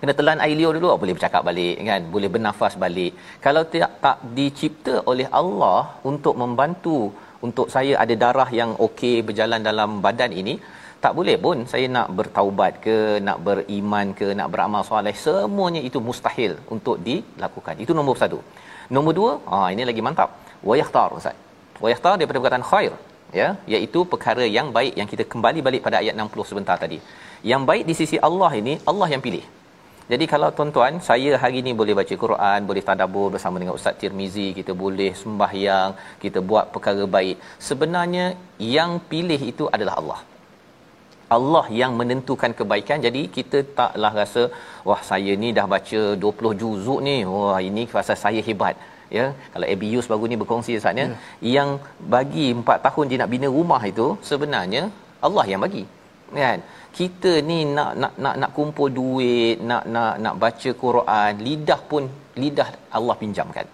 kena 0.00 0.12
telan 0.18 0.42
air 0.44 0.56
liur 0.58 0.72
dulu 0.76 0.90
boleh 1.02 1.14
bercakap 1.16 1.42
balik 1.48 1.76
kan? 1.88 2.02
Boleh 2.14 2.28
bernafas 2.34 2.74
balik. 2.84 3.12
Kalau 3.46 3.62
tidak 3.72 3.92
tak 4.04 4.18
dicipta 4.38 4.94
oleh 5.12 5.26
Allah 5.40 5.80
untuk 6.10 6.34
membantu 6.42 6.98
untuk 7.46 7.66
saya 7.74 7.92
ada 8.02 8.14
darah 8.22 8.48
yang 8.60 8.70
okey 8.86 9.16
berjalan 9.28 9.60
dalam 9.68 9.90
badan 10.06 10.32
ini 10.42 10.54
tak 11.04 11.12
boleh 11.18 11.36
pun 11.44 11.58
saya 11.72 11.86
nak 11.96 12.08
bertaubat 12.18 12.72
ke 12.86 12.96
nak 13.26 13.38
beriman 13.46 14.06
ke 14.18 14.26
nak 14.38 14.48
beramal 14.52 14.82
soleh 14.88 15.14
semuanya 15.24 15.80
itu 15.88 15.98
mustahil 16.08 16.52
untuk 16.74 16.96
dilakukan. 17.06 17.76
Itu 17.84 17.94
nombor 17.98 18.16
satu. 18.22 18.40
Nombor 18.96 19.14
dua 19.20 19.32
ah 19.54 19.68
ini 19.74 19.84
lagi 19.90 20.02
mantap. 20.08 20.32
Wayahtar 20.70 21.08
ustaz. 21.20 21.36
Wayahtar 21.84 22.14
daripada 22.18 22.38
perkataan 22.40 22.66
khair 22.72 22.92
ya 23.40 23.48
iaitu 23.72 24.00
perkara 24.12 24.44
yang 24.58 24.68
baik 24.76 24.94
yang 25.00 25.08
kita 25.12 25.24
kembali 25.32 25.60
balik 25.66 25.82
pada 25.86 25.96
ayat 26.02 26.14
60 26.18 26.50
sebentar 26.50 26.76
tadi. 26.84 27.00
Yang 27.50 27.62
baik 27.70 27.84
di 27.90 27.94
sisi 28.00 28.16
Allah 28.28 28.52
ini 28.60 28.74
Allah 28.92 29.08
yang 29.14 29.24
pilih 29.26 29.44
jadi 30.12 30.24
kalau 30.32 30.48
tuan-tuan, 30.56 30.94
saya 31.08 31.32
hari 31.42 31.56
ini 31.62 31.72
boleh 31.80 31.94
baca 31.98 32.14
Quran, 32.22 32.66
boleh 32.68 32.82
tadabbur 32.88 33.26
bersama 33.34 33.56
dengan 33.60 33.74
Ustaz 33.78 33.98
Tirmizi, 34.00 34.46
kita 34.58 34.72
boleh 34.82 35.10
sembahyang, 35.20 35.90
kita 36.22 36.38
buat 36.48 36.64
perkara 36.74 37.04
baik. 37.16 37.36
Sebenarnya 37.68 38.24
yang 38.76 38.92
pilih 39.10 39.40
itu 39.52 39.66
adalah 39.76 39.94
Allah. 40.00 40.20
Allah 41.36 41.64
yang 41.80 41.92
menentukan 42.00 42.52
kebaikan. 42.58 42.98
Jadi 43.06 43.22
kita 43.36 43.58
taklah 43.80 44.12
rasa, 44.20 44.42
wah 44.88 45.00
saya 45.10 45.34
ni 45.42 45.50
dah 45.58 45.66
baca 45.74 46.00
20 46.24 46.58
juzuk 46.62 47.00
ni. 47.08 47.16
Wah 47.34 47.60
ini 47.68 47.84
pasal 47.94 48.18
saya 48.24 48.42
hebat. 48.48 48.74
Ya, 49.18 49.26
kalau 49.52 49.66
Abius 49.74 50.10
baru 50.10 50.26
ni 50.30 50.36
berkongsi 50.42 50.78
Ustaz 50.80 50.98
ya, 51.00 51.06
ya. 51.06 51.16
yang 51.54 51.70
bagi 52.14 52.48
4 52.58 52.84
tahun 52.86 53.06
dia 53.10 53.18
nak 53.22 53.30
bina 53.34 53.48
rumah 53.58 53.82
itu 53.92 54.08
sebenarnya 54.30 54.82
Allah 55.28 55.46
yang 55.52 55.62
bagi. 55.66 55.84
Kan? 56.38 56.60
kita 56.98 57.32
ni 57.48 57.58
nak 57.76 57.90
nak 58.02 58.12
nak 58.24 58.34
nak 58.42 58.50
kumpul 58.56 58.88
duit 58.98 59.56
nak 59.70 59.84
nak 59.94 60.14
nak 60.24 60.34
baca 60.42 60.70
Quran 60.84 61.32
lidah 61.46 61.80
pun 61.90 62.04
lidah 62.42 62.68
Allah 62.98 63.14
pinjamkan 63.22 63.66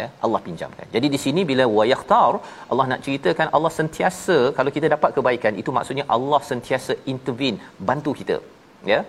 ya? 0.00 0.06
Allah 0.24 0.40
pinjamkan. 0.46 0.86
Jadi 0.94 1.06
di 1.14 1.18
sini 1.24 1.42
bila 1.50 1.64
wayahtar 1.78 2.32
Allah 2.70 2.86
nak 2.92 3.02
ceritakan 3.06 3.48
Allah 3.56 3.72
sentiasa 3.78 4.38
kalau 4.58 4.70
kita 4.76 4.88
dapat 4.94 5.10
kebaikan 5.16 5.56
itu 5.62 5.72
maksudnya 5.78 6.06
Allah 6.16 6.40
sentiasa 6.50 6.94
intervene 7.14 7.58
bantu 7.90 8.12
kita 8.20 8.38
ya? 8.92 9.00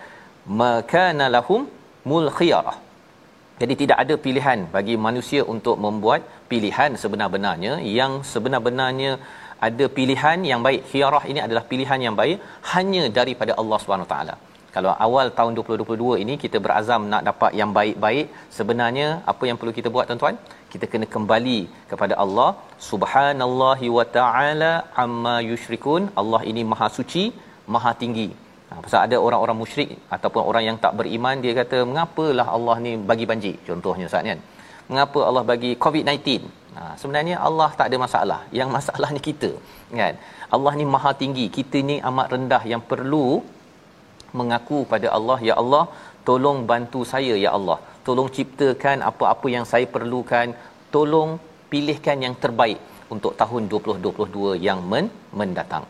Makana 0.61 1.27
lahum 1.37 1.61
mul 2.11 2.27
khiyarah 2.39 2.77
jadi 3.61 3.73
tidak 3.81 3.97
ada 4.03 4.15
pilihan 4.25 4.59
bagi 4.75 4.95
manusia 5.07 5.41
untuk 5.53 5.75
membuat 5.85 6.21
pilihan 6.51 6.91
sebenar-benarnya. 7.01 7.73
Yang 7.97 8.13
sebenar-benarnya 8.31 9.11
ada 9.67 9.85
pilihan 9.97 10.39
yang 10.51 10.61
baik. 10.67 10.81
Khiyarah 10.89 11.23
ini 11.31 11.39
adalah 11.45 11.63
pilihan 11.71 11.99
yang 12.05 12.15
baik 12.21 12.37
hanya 12.73 13.03
daripada 13.19 13.53
Allah 13.61 13.77
Subhanahu 13.83 14.09
taala. 14.13 14.35
Kalau 14.75 14.91
awal 15.05 15.27
tahun 15.37 15.51
2022 15.57 16.21
ini 16.23 16.35
kita 16.43 16.57
berazam 16.65 17.01
nak 17.11 17.23
dapat 17.29 17.51
yang 17.59 17.71
baik-baik 17.77 18.27
sebenarnya 18.57 19.07
apa 19.31 19.43
yang 19.49 19.57
perlu 19.61 19.73
kita 19.79 19.89
buat 19.95 20.05
tuan-tuan? 20.09 20.37
Kita 20.73 20.85
kena 20.91 21.07
kembali 21.15 21.59
kepada 21.91 22.13
Allah 22.23 22.49
subhanallahi 22.91 23.89
wa 23.97 24.05
taala 24.15 24.71
amma 25.03 25.35
yushrikun. 25.49 26.09
Allah 26.21 26.41
ini 26.51 26.63
maha 26.71 26.87
suci 26.97 27.25
maha 27.75 27.91
tinggi. 28.01 28.27
Ha, 28.69 28.81
pasal 28.85 28.99
ada 29.05 29.17
orang-orang 29.25 29.57
musyrik 29.61 29.91
ataupun 30.15 30.41
orang 30.49 30.63
yang 30.69 30.77
tak 30.85 30.93
beriman 30.99 31.45
dia 31.45 31.53
kata 31.61 31.79
mengapalah 31.91 32.47
Allah 32.57 32.75
ni 32.85 32.93
bagi 33.11 33.27
banjir? 33.31 33.55
Contohnya 33.69 34.07
Ustaz 34.09 34.25
kan? 34.31 34.41
Mengapa 34.89 35.19
Allah 35.29 35.43
bagi 35.51 35.71
covid-19 35.85 36.62
Ha, 36.77 36.83
sebenarnya 37.01 37.35
Allah 37.47 37.69
tak 37.79 37.87
ada 37.89 37.97
masalah. 38.05 38.39
Yang 38.59 38.69
masalahnya 38.77 39.21
kita, 39.29 39.51
kan? 40.01 40.15
Allah 40.55 40.73
ni 40.79 40.85
maha 40.93 41.11
tinggi, 41.21 41.45
kita 41.57 41.79
ni 41.89 41.95
amat 42.09 42.27
rendah 42.33 42.63
yang 42.71 42.81
perlu 42.91 43.27
mengaku 44.39 44.79
pada 44.93 45.07
Allah, 45.17 45.37
ya 45.49 45.55
Allah, 45.61 45.83
tolong 46.27 46.59
bantu 46.71 47.01
saya 47.13 47.35
ya 47.45 47.51
Allah. 47.57 47.77
Tolong 48.07 48.29
ciptakan 48.35 49.05
apa-apa 49.09 49.47
yang 49.55 49.65
saya 49.71 49.85
perlukan, 49.95 50.47
tolong 50.95 51.29
pilihkan 51.71 52.17
yang 52.25 52.35
terbaik 52.43 52.79
untuk 53.13 53.33
tahun 53.41 53.69
2022 53.71 54.57
yang 54.67 54.79
men- 54.91 55.13
mendatang. 55.39 55.85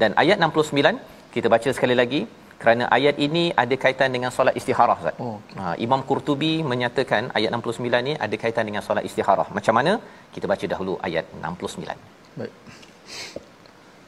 Dan 0.00 0.10
ayat 0.22 0.38
69 0.38 0.98
kita 1.34 1.46
baca 1.54 1.68
sekali 1.76 1.94
lagi 2.00 2.20
kerana 2.63 2.83
ayat 2.97 3.15
ini 3.25 3.43
ada 3.63 3.75
kaitan 3.83 4.09
dengan 4.15 4.31
solat 4.35 4.55
istikharah 4.59 4.95
Ustaz. 5.01 5.15
Oh, 5.23 5.35
okay. 5.37 5.59
ha, 5.59 5.75
Imam 5.85 6.01
Qurtubi 6.09 6.53
menyatakan 6.71 7.23
ayat 7.37 7.49
69 7.51 8.07
ni 8.07 8.13
ada 8.25 8.35
kaitan 8.43 8.65
dengan 8.69 8.83
solat 8.87 9.03
istikharah. 9.09 9.47
Macam 9.57 9.75
mana? 9.79 9.93
Kita 10.35 10.45
baca 10.51 10.65
dahulu 10.73 10.93
ayat 11.07 11.25
69. 11.43 12.39
Baik. 12.39 12.53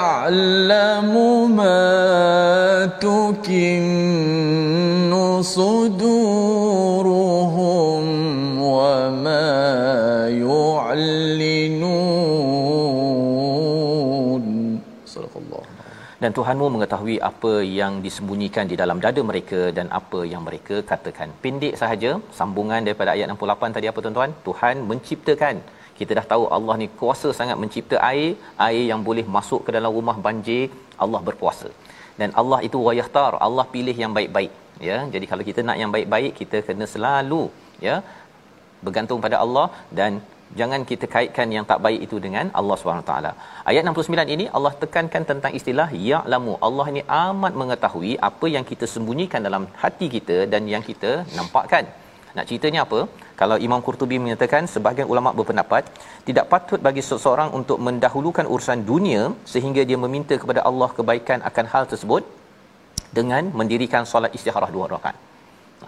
يعلم 0.01 1.13
ما 1.55 2.89
تكن 3.01 4.31
صدورهم 5.41 6.50
dan 16.23 16.31
Tuhanmu 16.37 16.67
mengetahui 16.75 17.17
apa 17.29 17.53
yang 17.79 17.93
disembunyikan 18.05 18.65
di 18.71 18.75
dalam 18.81 18.97
dada 19.05 19.21
mereka 19.29 19.61
dan 19.77 19.87
apa 19.99 20.19
yang 20.31 20.43
mereka 20.47 20.75
katakan. 20.91 21.29
Pendek 21.43 21.75
sahaja 21.81 22.11
sambungan 22.39 22.81
daripada 22.87 23.11
ayat 23.15 23.29
68 23.35 23.75
tadi 23.77 23.89
apa 23.91 23.99
tuan-tuan? 24.05 24.33
Tuhan 24.47 24.75
menciptakan. 24.91 25.57
Kita 25.99 26.11
dah 26.17 26.25
tahu 26.33 26.43
Allah 26.57 26.75
ni 26.81 26.87
kuasa 26.99 27.31
sangat 27.39 27.57
mencipta 27.63 27.97
air. 28.11 28.29
Air 28.67 28.83
yang 28.91 29.01
boleh 29.09 29.25
masuk 29.37 29.61
ke 29.65 29.71
dalam 29.77 29.93
rumah 29.97 30.17
banjir 30.27 30.65
Allah 31.03 31.21
berpuasa 31.29 31.69
dan 32.19 32.29
Allah 32.41 32.59
itu 32.67 32.77
wayahtar 32.87 33.31
Allah 33.47 33.65
pilih 33.75 33.95
yang 34.03 34.13
baik-baik 34.17 34.51
ya. 34.89 34.97
Jadi 35.13 35.25
kalau 35.31 35.43
kita 35.49 35.61
nak 35.67 35.77
yang 35.81 35.91
baik-baik 35.95 36.33
kita 36.41 36.57
kena 36.67 36.87
selalu 36.95 37.43
ya 37.87 37.95
bergantung 38.85 39.19
pada 39.25 39.37
Allah 39.45 39.67
dan 39.99 40.11
jangan 40.59 40.81
kita 40.89 41.05
kaitkan 41.15 41.47
yang 41.55 41.65
tak 41.71 41.79
baik 41.85 42.01
itu 42.07 42.17
dengan 42.25 42.45
Allah 42.59 42.75
Subhanahu 42.81 43.07
taala. 43.09 43.31
Ayat 43.71 43.83
69 43.91 44.35
ini 44.35 44.45
Allah 44.57 44.73
tekankan 44.83 45.23
tentang 45.31 45.53
istilah 45.59 45.89
ya'lamu. 46.09 46.53
Allah 46.67 46.85
ini 46.93 47.03
amat 47.25 47.55
mengetahui 47.61 48.13
apa 48.29 48.47
yang 48.55 48.65
kita 48.71 48.87
sembunyikan 48.93 49.43
dalam 49.47 49.65
hati 49.83 50.09
kita 50.15 50.37
dan 50.53 50.69
yang 50.73 50.85
kita 50.89 51.11
nampakkan. 51.39 51.85
Nak 52.37 52.45
ceritanya 52.49 52.81
apa? 52.85 52.99
Kalau 53.39 53.57
Imam 53.67 53.79
Qurtubi 53.85 54.17
menyatakan 54.23 54.63
sebahagian 54.73 55.07
ulama 55.13 55.29
berpendapat 55.39 55.83
tidak 56.27 56.45
patut 56.53 56.79
bagi 56.87 57.03
seseorang 57.09 57.49
untuk 57.59 57.77
mendahulukan 57.87 58.45
urusan 58.53 58.81
dunia 58.91 59.23
sehingga 59.53 59.83
dia 59.89 59.97
meminta 60.05 60.35
kepada 60.43 60.61
Allah 60.69 60.89
kebaikan 60.99 61.41
akan 61.49 61.65
hal 61.73 61.85
tersebut 61.93 62.23
dengan 63.19 63.51
mendirikan 63.59 64.05
solat 64.11 64.31
istikharah 64.37 64.71
dua 64.75 64.87
rakaat. 64.93 65.17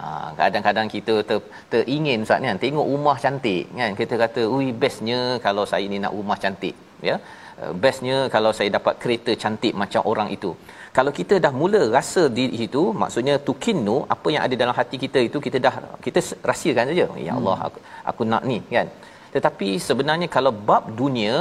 Ha, 0.02 0.06
kadang-kadang 0.38 0.88
kita 0.94 1.14
ter, 1.28 1.38
teringin 1.72 2.24
Ustaz 2.26 2.42
kan. 2.46 2.58
Tengok 2.64 2.86
rumah 2.92 3.16
cantik 3.24 3.64
kan. 3.80 3.92
Kita 4.00 4.14
kata 4.22 4.42
ui 4.56 4.68
bestnya 4.82 5.20
kalau 5.46 5.64
saya 5.72 5.86
ni 5.92 5.98
nak 6.04 6.14
rumah 6.18 6.38
cantik. 6.44 6.74
Ya. 7.08 7.16
Uh, 7.62 7.72
bestnya 7.82 8.16
kalau 8.34 8.50
saya 8.58 8.70
dapat 8.76 8.94
kereta 9.02 9.32
cantik 9.42 9.74
macam 9.82 10.02
orang 10.12 10.28
itu. 10.36 10.50
Kalau 10.96 11.12
kita 11.18 11.34
dah 11.44 11.52
mula 11.60 11.82
rasa 11.96 12.22
di 12.38 12.44
situ 12.60 12.82
maksudnya 13.02 13.34
tukinnu 13.48 13.96
apa 14.14 14.28
yang 14.34 14.42
ada 14.46 14.54
dalam 14.62 14.74
hati 14.80 14.96
kita 15.04 15.20
itu 15.28 15.38
kita 15.46 15.58
dah 15.66 15.74
kita 16.06 16.20
rahsiakan 16.50 16.90
saja. 16.90 17.06
Ya 17.26 17.32
hmm. 17.32 17.38
Allah 17.38 17.58
aku, 17.68 17.78
aku 18.12 18.22
nak 18.32 18.42
ni 18.50 18.58
kan. 18.76 18.88
Tetapi 19.34 19.68
sebenarnya 19.86 20.28
kalau 20.36 20.52
bab 20.70 20.84
dunia 21.00 21.34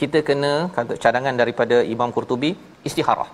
kita 0.00 0.18
kena 0.28 0.52
kata 0.76 0.92
cadangan 1.04 1.34
daripada 1.42 1.76
Imam 1.94 2.10
Qurtubi 2.14 2.50
istikharah 2.88 3.30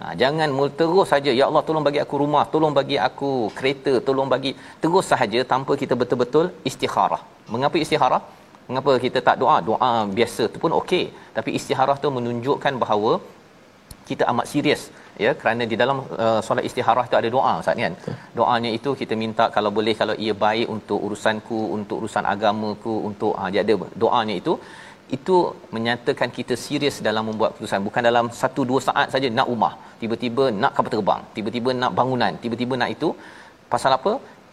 Ha, 0.00 0.04
jangan 0.20 0.48
mul 0.58 0.70
terus 0.80 1.08
saja 1.12 1.30
ya 1.38 1.44
Allah 1.48 1.62
tolong 1.66 1.84
bagi 1.88 2.00
aku 2.04 2.14
rumah 2.22 2.44
tolong 2.52 2.72
bagi 2.78 2.96
aku 3.08 3.30
kereta 3.58 3.92
tolong 4.06 4.28
bagi 4.34 4.52
terus 4.82 5.04
sahaja 5.10 5.40
tanpa 5.52 5.72
kita 5.82 5.94
betul-betul 6.00 6.46
istikharah. 6.70 7.22
Mengapa 7.54 7.76
istikharah? 7.84 8.22
Mengapa 8.68 8.92
kita 9.04 9.18
tak 9.28 9.36
doa? 9.42 9.56
Doa 9.68 9.90
biasa 10.18 10.42
tu 10.52 10.58
pun 10.64 10.72
okey. 10.80 11.04
Tapi 11.36 11.50
istikharah 11.58 11.96
tu 12.02 12.10
menunjukkan 12.18 12.74
bahawa 12.82 13.12
kita 14.08 14.24
amat 14.32 14.46
serius 14.52 14.82
ya. 15.24 15.30
Kerana 15.40 15.62
di 15.72 15.76
dalam 15.82 15.98
uh, 16.24 16.40
solat 16.46 16.64
istikharah 16.68 17.04
tu 17.10 17.16
ada 17.20 17.28
doa 17.36 17.52
Ustaz 17.62 17.84
kan? 17.86 17.94
Doanya 18.38 18.70
itu 18.78 18.92
kita 19.02 19.16
minta 19.24 19.46
kalau 19.56 19.72
boleh 19.78 19.94
kalau 20.00 20.16
ia 20.24 20.34
baik 20.46 20.68
untuk 20.76 21.00
urusanku 21.08 21.60
untuk 21.76 21.98
urusan 22.02 22.26
agamaku 22.34 22.94
untuk 23.10 23.34
ha 23.40 23.52
jadi 23.56 23.76
doanya 24.04 24.36
itu 24.42 24.54
itu 25.16 25.36
menyatakan 25.74 26.28
kita 26.38 26.54
serius 26.64 26.96
dalam 27.08 27.24
membuat 27.28 27.50
keputusan. 27.52 27.80
Bukan 27.86 28.02
dalam 28.08 28.26
satu 28.40 28.60
dua 28.70 28.80
saat 28.88 29.08
saja 29.14 29.28
nak 29.38 29.48
rumah 29.52 29.72
tiba-tiba 30.02 30.44
nak 30.62 30.72
kapal 30.76 30.92
terbang. 30.94 31.22
Tiba-tiba 31.36 31.70
nak 31.80 31.92
bangunan. 31.98 32.32
Tiba-tiba 32.44 32.76
nak 32.82 32.90
itu. 32.96 33.10
Pasal 33.72 33.92
apa? 33.98 34.12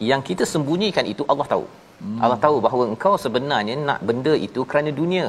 Yang 0.09 0.21
kita 0.29 0.43
sembunyikan 0.53 1.05
itu 1.13 1.23
Allah 1.31 1.47
tahu. 1.53 1.65
Hmm. 2.01 2.19
Allah 2.23 2.39
tahu 2.45 2.57
bahawa 2.65 2.83
engkau 2.91 3.13
sebenarnya 3.25 3.75
nak 3.87 4.01
benda 4.09 4.33
itu 4.47 4.61
kerana 4.71 4.91
dunia. 4.99 5.27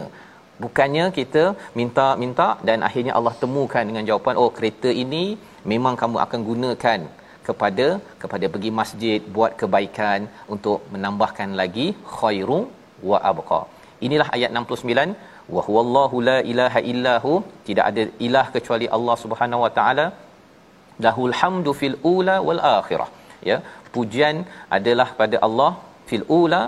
Bukannya 0.64 1.04
kita 1.18 1.44
minta-minta 1.78 2.48
dan 2.68 2.78
akhirnya 2.88 3.12
Allah 3.18 3.34
temukan 3.42 3.84
dengan 3.88 4.04
jawapan 4.08 4.34
oh 4.42 4.50
kereta 4.56 4.90
ini 5.04 5.24
memang 5.72 5.94
kamu 6.02 6.18
akan 6.24 6.40
gunakan 6.50 7.00
kepada 7.48 7.86
kepada 8.22 8.46
pergi 8.54 8.70
masjid 8.80 9.20
buat 9.36 9.52
kebaikan 9.60 10.28
untuk 10.54 10.80
menambahkan 10.94 11.50
lagi 11.60 11.86
khairum 12.16 12.64
wa 13.10 13.18
abqa 13.30 13.60
inilah 14.06 14.28
ayat 14.36 14.50
69 14.60 15.54
wa 15.54 15.62
huwallahu 15.66 16.16
la 16.28 16.38
ilaha 16.52 16.80
illahu 16.92 17.32
tidak 17.68 17.84
ada 17.90 18.02
ilah 18.26 18.46
kecuali 18.56 18.86
Allah 18.96 19.16
Subhanahu 19.24 19.64
wa 19.64 19.72
taala. 19.78 20.06
Lahul 21.04 21.34
hamdu 21.40 21.72
fil 21.80 21.96
ula 22.14 22.36
wal 22.48 22.62
akhirah. 22.78 23.08
Ya 23.48 23.56
pujian 23.94 24.38
adalah 24.78 25.08
pada 25.20 25.36
Allah 25.46 25.72
fil 26.08 26.24
ula 26.40 26.62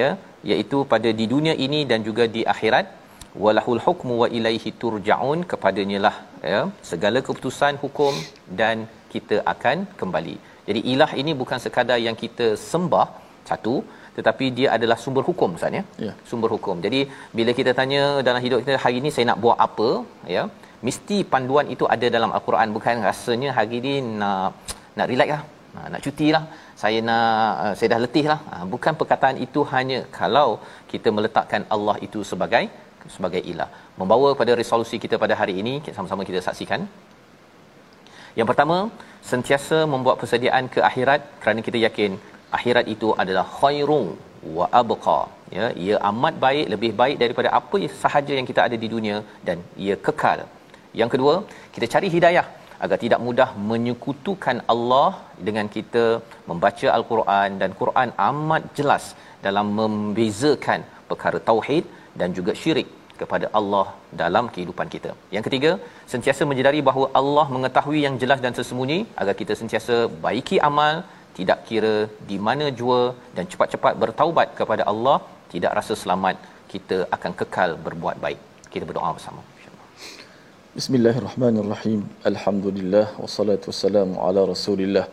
ya 0.00 0.08
iaitu 0.50 0.78
pada 0.92 1.10
di 1.20 1.26
dunia 1.34 1.54
ini 1.66 1.80
dan 1.92 2.02
juga 2.08 2.26
di 2.36 2.44
akhirat. 2.54 2.86
Walahul 3.44 3.80
hukmu 3.86 4.14
wa 4.22 4.28
ilaihi 4.38 4.70
turjaun. 4.82 5.40
Kepadanya 5.52 5.98
lah 6.06 6.16
ya 6.52 6.60
segala 6.90 7.18
keputusan 7.28 7.76
hukum 7.84 8.14
dan 8.60 8.76
kita 9.14 9.38
akan 9.54 9.78
kembali. 10.00 10.36
Jadi 10.68 10.80
ilah 10.92 11.10
ini 11.20 11.32
bukan 11.42 11.60
sekadar 11.64 11.98
yang 12.06 12.16
kita 12.24 12.48
sembah. 12.70 13.08
Satu 13.50 13.74
tetapi 14.18 14.46
dia 14.58 14.68
adalah 14.76 14.96
sumber 15.02 15.22
hukum 15.28 15.56
Ustaz 15.58 15.78
ya. 15.78 15.82
ya. 16.06 16.12
Sumber 16.30 16.50
hukum. 16.54 16.76
Jadi 16.86 17.00
bila 17.38 17.50
kita 17.58 17.72
tanya 17.80 18.02
dalam 18.28 18.40
hidup 18.46 18.58
kita 18.62 18.80
hari 18.84 18.96
ini 19.02 19.10
saya 19.14 19.26
nak 19.30 19.38
buat 19.44 19.56
apa 19.66 19.90
ya, 20.36 20.42
mesti 20.86 21.18
panduan 21.34 21.68
itu 21.74 21.86
ada 21.94 22.06
dalam 22.16 22.32
al-Quran 22.38 22.74
bukan 22.76 23.04
rasanya 23.10 23.52
hari 23.58 23.78
ini 23.82 23.94
nak 24.22 24.48
nak 24.98 25.08
relax 25.12 25.30
lah. 25.36 25.42
Nak 25.92 26.00
cuti 26.04 26.28
lah. 26.34 26.44
Saya 26.82 26.98
nak 27.08 27.50
uh, 27.64 27.74
saya 27.78 27.88
dah 27.92 28.00
letih 28.04 28.26
lah. 28.30 28.40
Ha, 28.50 28.54
bukan 28.72 28.92
perkataan 29.00 29.36
itu 29.46 29.60
hanya 29.72 29.98
kalau 30.18 30.48
kita 30.92 31.08
meletakkan 31.16 31.62
Allah 31.74 31.96
itu 32.06 32.20
sebagai 32.30 32.64
sebagai 33.14 33.42
ilah. 33.52 33.68
Membawa 34.00 34.30
pada 34.40 34.52
resolusi 34.60 34.96
kita 35.04 35.16
pada 35.24 35.34
hari 35.40 35.54
ini 35.62 35.74
sama-sama 35.96 36.22
kita 36.30 36.40
saksikan. 36.46 36.82
Yang 38.38 38.48
pertama, 38.50 38.76
sentiasa 39.30 39.78
membuat 39.92 40.16
persediaan 40.20 40.64
ke 40.74 40.80
akhirat 40.88 41.20
kerana 41.42 41.60
kita 41.68 41.78
yakin 41.86 42.12
akhirat 42.56 42.86
itu 42.94 43.08
adalah 43.22 43.44
khairun 43.60 44.06
wa 44.56 44.66
abqa 44.80 45.20
ya 45.56 45.66
ia 45.86 45.96
amat 46.10 46.34
baik 46.44 46.66
lebih 46.74 46.92
baik 47.00 47.16
daripada 47.22 47.48
apa 47.60 47.78
sahaja 48.02 48.32
yang 48.38 48.48
kita 48.50 48.62
ada 48.66 48.76
di 48.82 48.88
dunia 48.94 49.16
dan 49.48 49.58
ia 49.86 49.96
kekal 50.06 50.40
yang 51.00 51.10
kedua 51.14 51.34
kita 51.74 51.86
cari 51.94 52.08
hidayah 52.16 52.46
agar 52.84 52.98
tidak 53.04 53.20
mudah 53.26 53.48
menyekutukan 53.70 54.58
Allah 54.74 55.10
dengan 55.46 55.66
kita 55.76 56.04
membaca 56.50 56.88
al-Quran 56.98 57.50
dan 57.62 57.70
Quran 57.80 58.10
amat 58.30 58.62
jelas 58.78 59.06
dalam 59.46 59.66
membezakan 59.80 60.82
perkara 61.10 61.40
tauhid 61.50 61.84
dan 62.20 62.30
juga 62.38 62.52
syirik 62.62 62.88
kepada 63.20 63.46
Allah 63.58 63.86
dalam 64.20 64.44
kehidupan 64.54 64.88
kita. 64.94 65.10
Yang 65.34 65.44
ketiga, 65.46 65.70
sentiasa 66.12 66.42
menjedari 66.50 66.80
bahawa 66.88 67.06
Allah 67.20 67.46
mengetahui 67.54 68.00
yang 68.06 68.16
jelas 68.22 68.42
dan 68.44 68.54
sesembunyi 68.58 68.98
agar 69.22 69.34
kita 69.40 69.54
sentiasa 69.60 69.96
baiki 70.26 70.58
amal 70.70 70.94
tidak 71.38 71.58
kira 71.68 71.94
di 72.30 72.36
mana 72.46 72.66
jua 72.78 73.00
dan 73.36 73.44
cepat-cepat 73.52 73.94
bertaubat 74.02 74.48
kepada 74.60 74.82
Allah 74.92 75.16
tidak 75.52 75.72
rasa 75.78 75.94
selamat 76.02 76.36
kita 76.72 76.96
akan 77.16 77.32
kekal 77.40 77.70
berbuat 77.86 78.16
baik. 78.24 78.40
Kita 78.72 78.84
berdoa 78.88 79.10
bersama. 79.18 79.40
Bismillahirrahmanirrahim. 80.78 82.00
Alhamdulillah 82.30 83.06
wassalatu 83.22 83.70
wassalamu 83.70 84.18
ala 84.26 84.40
Rasulillah. 84.52 85.06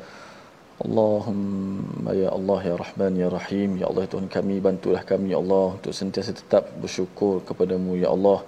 Allahumma 0.86 2.12
ya 2.22 2.30
Allah 2.38 2.60
ya 2.70 2.76
Rahman 2.84 3.14
ya 3.24 3.30
Rahim. 3.38 3.70
Ya 3.82 3.86
Allah 3.90 4.04
Tuhan 4.14 4.28
kami 4.36 4.56
bantulah 4.68 5.04
kami 5.12 5.30
ya 5.34 5.40
Allah 5.44 5.66
untuk 5.78 5.94
sentiasa 6.02 6.34
tetap 6.42 6.74
bersyukur 6.84 7.34
kepadamu 7.50 7.94
ya 8.04 8.10
Allah 8.16 8.40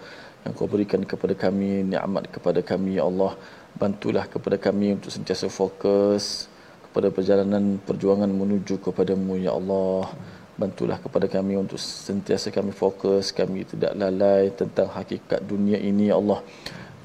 yang 0.44 0.54
kau 0.58 0.68
berikan 0.74 1.02
kepada 1.12 1.36
kami 1.46 1.72
nikmat 1.94 2.26
kepada 2.36 2.60
kami 2.74 3.00
ya 3.00 3.06
Allah. 3.10 3.32
Bantulah 3.82 4.26
kepada 4.34 4.58
kami 4.68 4.88
untuk 4.98 5.14
sentiasa 5.18 5.48
fokus 5.62 6.26
pada 6.98 7.10
perjalanan 7.18 7.64
perjuangan 7.88 8.32
menuju 8.42 8.82
kepadamu 8.86 9.38
ya 9.46 9.52
Allah 9.60 10.10
bantulah 10.62 10.98
kepada 10.98 11.30
kami 11.36 11.54
untuk 11.64 11.78
sentiasa 11.78 12.50
kami 12.50 12.74
fokus 12.74 13.30
kami 13.40 13.62
tidak 13.72 13.94
lalai 14.02 14.50
tentang 14.62 14.90
hakikat 14.98 15.46
dunia 15.52 15.78
ini 15.90 16.10
ya 16.10 16.18
Allah 16.22 16.40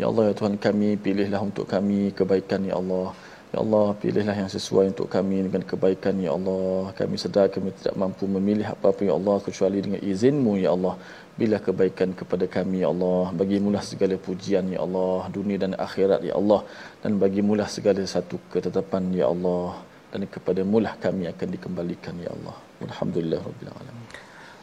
ya 0.01 0.09
Allah 0.09 0.25
ya 0.31 0.35
Tuhan 0.41 0.57
kami 0.67 0.97
pilihlah 0.97 1.41
untuk 1.45 1.69
kami 1.75 2.17
kebaikan 2.17 2.65
ya 2.71 2.81
Allah 2.81 3.13
Ya 3.53 3.61
Allah, 3.61 3.93
pilihlah 4.01 4.33
yang 4.33 4.49
sesuai 4.49 4.97
untuk 4.97 5.13
kami 5.13 5.45
dengan 5.45 5.61
kebaikan, 5.71 6.17
Ya 6.25 6.33
Allah. 6.33 6.89
Kami 6.97 7.21
sedar 7.21 7.53
kami 7.53 7.69
tidak 7.77 7.93
mampu 8.01 8.25
memilih 8.25 8.65
apa-apa, 8.65 9.05
Ya 9.05 9.13
Allah, 9.13 9.37
kecuali 9.45 9.85
dengan 9.85 10.01
izinmu, 10.01 10.57
Ya 10.57 10.73
Allah. 10.73 10.97
Bila 11.41 11.57
kebaikan 11.67 12.11
kepada 12.21 12.45
kami, 12.57 12.85
Ya 12.85 12.89
Allah. 12.95 13.33
Bagi 13.41 13.57
mulah 13.65 13.83
segala 13.91 14.15
pujian, 14.27 14.65
Ya 14.75 14.81
Allah. 14.87 15.21
Dunia 15.37 15.57
dan 15.65 15.73
akhirat, 15.87 16.21
Ya 16.29 16.35
Allah. 16.41 16.61
Dan 17.03 17.17
bagi 17.23 17.41
mulah 17.49 17.69
segala 17.77 18.03
satu 18.15 18.37
ketetapan, 18.53 19.09
Ya 19.21 19.27
Allah. 19.33 19.73
Dan 20.13 20.29
kepada 20.35 20.61
mulah 20.73 20.95
kami 21.05 21.25
akan 21.33 21.49
dikembalikan, 21.55 22.15
Ya 22.27 22.31
Allah. 22.37 22.57
Alhamdulillah, 22.89 23.41
Rabbil 23.49 23.73
Alamin. 23.73 24.02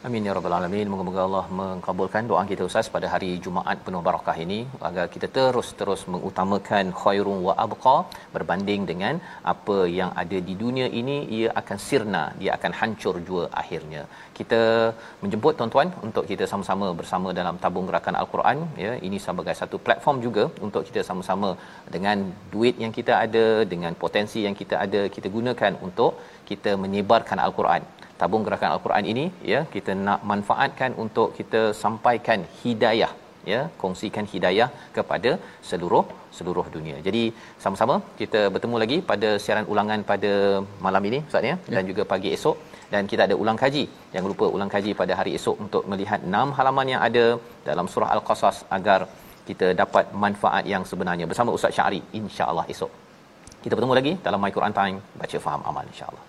Amin 0.07 0.27
ya 0.27 0.33
rabbal 0.35 0.53
alamin. 0.57 0.87
Moga-moga 0.91 1.21
Allah 1.27 1.45
mengabulkan 1.59 2.23
doa 2.29 2.43
kita 2.51 2.63
Ustaz 2.67 2.87
pada 2.93 3.07
hari 3.13 3.31
Jumaat 3.45 3.77
penuh 3.85 4.01
barakah 4.05 4.35
ini 4.43 4.59
agar 4.89 5.05
kita 5.15 5.27
terus-terus 5.37 6.01
mengutamakan 6.13 6.93
khairun 6.99 7.39
wa 7.47 7.53
abqa 7.63 7.95
berbanding 8.35 8.83
dengan 8.91 9.19
apa 9.53 9.77
yang 9.97 10.11
ada 10.23 10.39
di 10.47 10.55
dunia 10.61 10.87
ini 11.01 11.17
ia 11.39 11.49
akan 11.61 11.77
sirna, 11.87 12.23
dia 12.39 12.51
akan 12.57 12.71
hancur 12.79 13.15
jua 13.27 13.43
akhirnya. 13.63 14.03
Kita 14.39 14.61
menjemput 15.25 15.59
tuan-tuan 15.59 15.91
untuk 16.07 16.23
kita 16.31 16.47
sama-sama 16.53 16.87
bersama 17.01 17.35
dalam 17.41 17.59
tabung 17.65 17.87
gerakan 17.91 18.15
al-Quran 18.23 18.57
ya. 18.85 18.95
Ini 19.09 19.19
sebagai 19.27 19.57
satu 19.61 19.79
platform 19.87 20.19
juga 20.27 20.45
untuk 20.67 20.83
kita 20.89 21.03
sama-sama 21.11 21.51
dengan 21.95 22.29
duit 22.55 22.77
yang 22.85 22.95
kita 22.99 23.15
ada, 23.27 23.45
dengan 23.75 23.95
potensi 24.05 24.47
yang 24.47 24.55
kita 24.63 24.77
ada, 24.87 25.03
kita 25.17 25.27
gunakan 25.37 25.75
untuk 25.89 26.13
kita 26.51 26.73
menyebarkan 26.85 27.39
al-Quran 27.47 27.83
tabung 28.21 28.45
gerakan 28.47 28.71
al-Quran 28.75 29.05
ini 29.13 29.25
ya 29.53 29.61
kita 29.75 29.91
nak 30.07 30.21
manfaatkan 30.31 30.93
untuk 31.03 31.27
kita 31.39 31.61
sampaikan 31.83 32.41
hidayah 32.61 33.11
ya 33.51 33.59
kongsikan 33.81 34.25
hidayah 34.31 34.69
kepada 34.97 35.31
seluruh 35.69 36.03
seluruh 36.37 36.65
dunia. 36.75 36.97
Jadi 37.07 37.21
sama-sama 37.63 37.95
kita 38.21 38.41
bertemu 38.53 38.75
lagi 38.83 38.97
pada 39.11 39.29
siaran 39.43 39.67
ulangan 39.73 40.01
pada 40.11 40.31
malam 40.85 41.03
ini 41.09 41.19
ustaz 41.29 41.49
ya, 41.49 41.55
ya. 41.55 41.75
dan 41.77 41.83
juga 41.91 42.05
pagi 42.13 42.31
esok. 42.37 42.57
Dan 42.93 43.03
kita 43.11 43.21
ada 43.27 43.35
ulang 43.41 43.57
kaji. 43.63 43.83
Jangan 44.13 44.29
lupa 44.33 44.45
ulang 44.55 44.71
kaji 44.75 44.91
pada 45.01 45.13
hari 45.19 45.31
esok 45.39 45.57
untuk 45.65 45.83
melihat 45.91 46.21
enam 46.29 46.49
halaman 46.57 46.87
yang 46.93 47.01
ada 47.07 47.25
dalam 47.67 47.89
surah 47.93 48.09
al-qasas 48.15 48.59
agar 48.77 48.99
kita 49.49 49.69
dapat 49.81 50.07
manfaat 50.23 50.65
yang 50.73 50.85
sebenarnya. 50.91 51.27
Bersama 51.31 51.53
Ustaz 51.57 51.77
Syari 51.77 52.01
insya-Allah 52.21 52.65
esok. 52.73 52.91
Kita 53.63 53.73
bertemu 53.77 53.95
lagi 53.99 54.13
dalam 54.25 54.41
My 54.45 54.51
Quran 54.57 54.75
Time. 54.81 54.97
Baca 55.21 55.39
faham 55.45 55.63
amal 55.71 55.85
insya-Allah 55.93 56.28